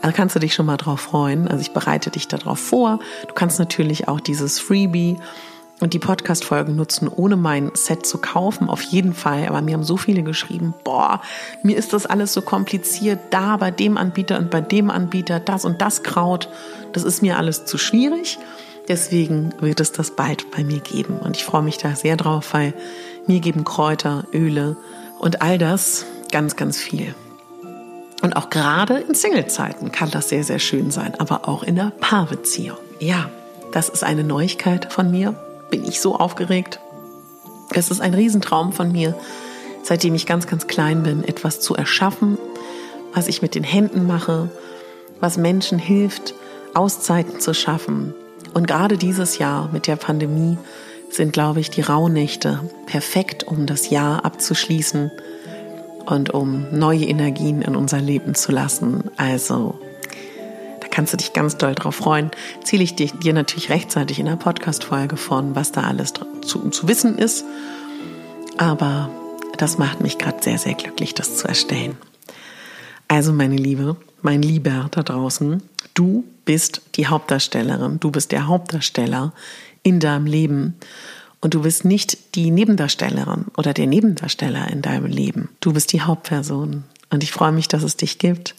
Also 0.00 0.16
kannst 0.16 0.36
du 0.36 0.38
dich 0.38 0.54
schon 0.54 0.66
mal 0.66 0.76
drauf 0.76 1.00
freuen. 1.00 1.48
Also 1.48 1.62
ich 1.62 1.72
bereite 1.72 2.10
dich 2.10 2.28
darauf 2.28 2.60
vor. 2.60 3.00
Du 3.26 3.34
kannst 3.34 3.58
natürlich 3.58 4.06
auch 4.06 4.20
dieses 4.20 4.60
Freebie 4.60 5.16
und 5.80 5.92
die 5.92 5.98
Podcast-Folgen 5.98 6.76
nutzen, 6.76 7.08
ohne 7.08 7.36
mein 7.36 7.70
Set 7.74 8.06
zu 8.06 8.18
kaufen, 8.18 8.68
auf 8.68 8.82
jeden 8.82 9.12
Fall. 9.12 9.46
Aber 9.48 9.60
mir 9.60 9.74
haben 9.74 9.84
so 9.84 9.96
viele 9.96 10.22
geschrieben, 10.22 10.74
boah, 10.84 11.20
mir 11.62 11.76
ist 11.76 11.92
das 11.92 12.06
alles 12.06 12.32
so 12.32 12.42
kompliziert, 12.42 13.18
da 13.30 13.56
bei 13.56 13.70
dem 13.70 13.96
Anbieter 13.96 14.38
und 14.38 14.50
bei 14.50 14.60
dem 14.60 14.90
Anbieter, 14.90 15.40
das 15.40 15.64
und 15.64 15.80
das 15.80 16.02
Kraut, 16.02 16.48
das 16.92 17.02
ist 17.02 17.22
mir 17.22 17.38
alles 17.38 17.64
zu 17.64 17.76
schwierig. 17.76 18.38
Deswegen 18.88 19.52
wird 19.60 19.80
es 19.80 19.92
das 19.92 20.10
bald 20.12 20.50
bei 20.50 20.62
mir 20.62 20.80
geben. 20.80 21.18
Und 21.18 21.36
ich 21.36 21.44
freue 21.44 21.62
mich 21.62 21.78
da 21.78 21.96
sehr 21.96 22.16
drauf, 22.16 22.52
weil 22.52 22.74
mir 23.26 23.40
geben 23.40 23.64
Kräuter, 23.64 24.24
Öle 24.32 24.76
und 25.18 25.42
all 25.42 25.58
das 25.58 26.04
ganz, 26.30 26.56
ganz 26.56 26.78
viel. 26.78 27.14
Und 28.22 28.36
auch 28.36 28.48
gerade 28.48 28.98
in 28.98 29.14
Singlezeiten 29.14 29.92
kann 29.92 30.10
das 30.10 30.28
sehr, 30.28 30.44
sehr 30.44 30.58
schön 30.58 30.90
sein, 30.90 31.14
aber 31.18 31.48
auch 31.48 31.62
in 31.62 31.76
der 31.76 31.92
Paarbeziehung. 32.00 32.78
Ja, 32.98 33.28
das 33.72 33.88
ist 33.88 34.04
eine 34.04 34.24
Neuigkeit 34.24 34.92
von 34.92 35.10
mir. 35.10 35.34
Bin 35.74 35.88
ich 35.88 36.00
so 36.00 36.14
aufgeregt. 36.14 36.78
Es 37.74 37.90
ist 37.90 38.00
ein 38.00 38.14
Riesentraum 38.14 38.72
von 38.72 38.92
mir, 38.92 39.18
seitdem 39.82 40.14
ich 40.14 40.24
ganz, 40.24 40.46
ganz 40.46 40.68
klein 40.68 41.02
bin, 41.02 41.24
etwas 41.24 41.58
zu 41.58 41.74
erschaffen, 41.74 42.38
was 43.12 43.26
ich 43.26 43.42
mit 43.42 43.56
den 43.56 43.64
Händen 43.64 44.06
mache, 44.06 44.50
was 45.18 45.36
Menschen 45.36 45.80
hilft, 45.80 46.32
Auszeiten 46.74 47.40
zu 47.40 47.54
schaffen, 47.54 48.14
und 48.54 48.68
gerade 48.68 48.96
dieses 48.96 49.38
Jahr 49.38 49.68
mit 49.72 49.88
der 49.88 49.96
Pandemie 49.96 50.58
sind, 51.10 51.32
glaube 51.32 51.58
ich, 51.58 51.70
die 51.70 51.80
Rauhnächte 51.80 52.60
perfekt, 52.86 53.42
um 53.42 53.66
das 53.66 53.90
Jahr 53.90 54.24
abzuschließen 54.24 55.10
und 56.06 56.30
um 56.30 56.66
neue 56.70 57.06
Energien 57.06 57.62
in 57.62 57.74
unser 57.74 58.00
Leben 58.00 58.36
zu 58.36 58.52
lassen. 58.52 59.10
Also, 59.16 59.80
kannst 60.94 61.12
du 61.12 61.16
dich 61.16 61.32
ganz 61.32 61.56
doll 61.56 61.74
drauf 61.74 61.96
freuen. 61.96 62.30
Ziele 62.62 62.84
ich 62.84 62.94
dir 62.94 63.32
natürlich 63.32 63.70
rechtzeitig 63.70 64.18
in 64.18 64.26
der 64.26 64.36
Podcast-Folge 64.36 65.16
von, 65.16 65.54
was 65.54 65.72
da 65.72 65.82
alles 65.82 66.14
zu, 66.42 66.70
zu 66.70 66.88
wissen 66.88 67.18
ist. 67.18 67.44
Aber 68.56 69.10
das 69.58 69.78
macht 69.78 70.00
mich 70.00 70.18
gerade 70.18 70.42
sehr, 70.42 70.58
sehr 70.58 70.74
glücklich, 70.74 71.14
das 71.14 71.36
zu 71.36 71.48
erstellen. 71.48 71.96
Also, 73.08 73.32
meine 73.32 73.56
Liebe, 73.56 73.96
mein 74.22 74.40
Lieber 74.40 74.88
da 74.90 75.02
draußen, 75.02 75.62
Du 75.94 76.24
bist 76.44 76.82
die 76.96 77.06
Hauptdarstellerin, 77.06 78.00
du 78.00 78.10
bist 78.10 78.32
der 78.32 78.48
Hauptdarsteller 78.48 79.32
in 79.84 80.00
deinem 80.00 80.26
Leben 80.26 80.74
und 81.40 81.54
du 81.54 81.62
bist 81.62 81.84
nicht 81.84 82.34
die 82.34 82.50
Nebendarstellerin 82.50 83.46
oder 83.56 83.72
der 83.72 83.86
Nebendarsteller 83.86 84.68
in 84.70 84.82
deinem 84.82 85.06
Leben. 85.06 85.50
Du 85.60 85.72
bist 85.72 85.92
die 85.92 86.02
Hauptperson 86.02 86.82
und 87.10 87.22
ich 87.22 87.30
freue 87.30 87.52
mich, 87.52 87.68
dass 87.68 87.84
es 87.84 87.96
dich 87.96 88.18
gibt. 88.18 88.56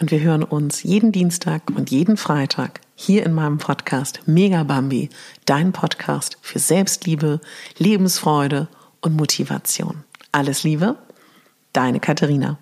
Und 0.00 0.10
wir 0.10 0.20
hören 0.20 0.42
uns 0.42 0.82
jeden 0.82 1.12
Dienstag 1.12 1.62
und 1.74 1.90
jeden 1.90 2.16
Freitag 2.16 2.80
hier 2.94 3.24
in 3.24 3.32
meinem 3.32 3.58
Podcast 3.58 4.20
Mega 4.26 4.62
Bambi, 4.62 5.10
dein 5.44 5.72
Podcast 5.72 6.38
für 6.40 6.58
Selbstliebe, 6.58 7.40
Lebensfreude 7.78 8.68
und 9.00 9.16
Motivation. 9.16 10.04
Alles 10.30 10.62
Liebe, 10.62 10.96
deine 11.72 12.00
Katharina. 12.00 12.58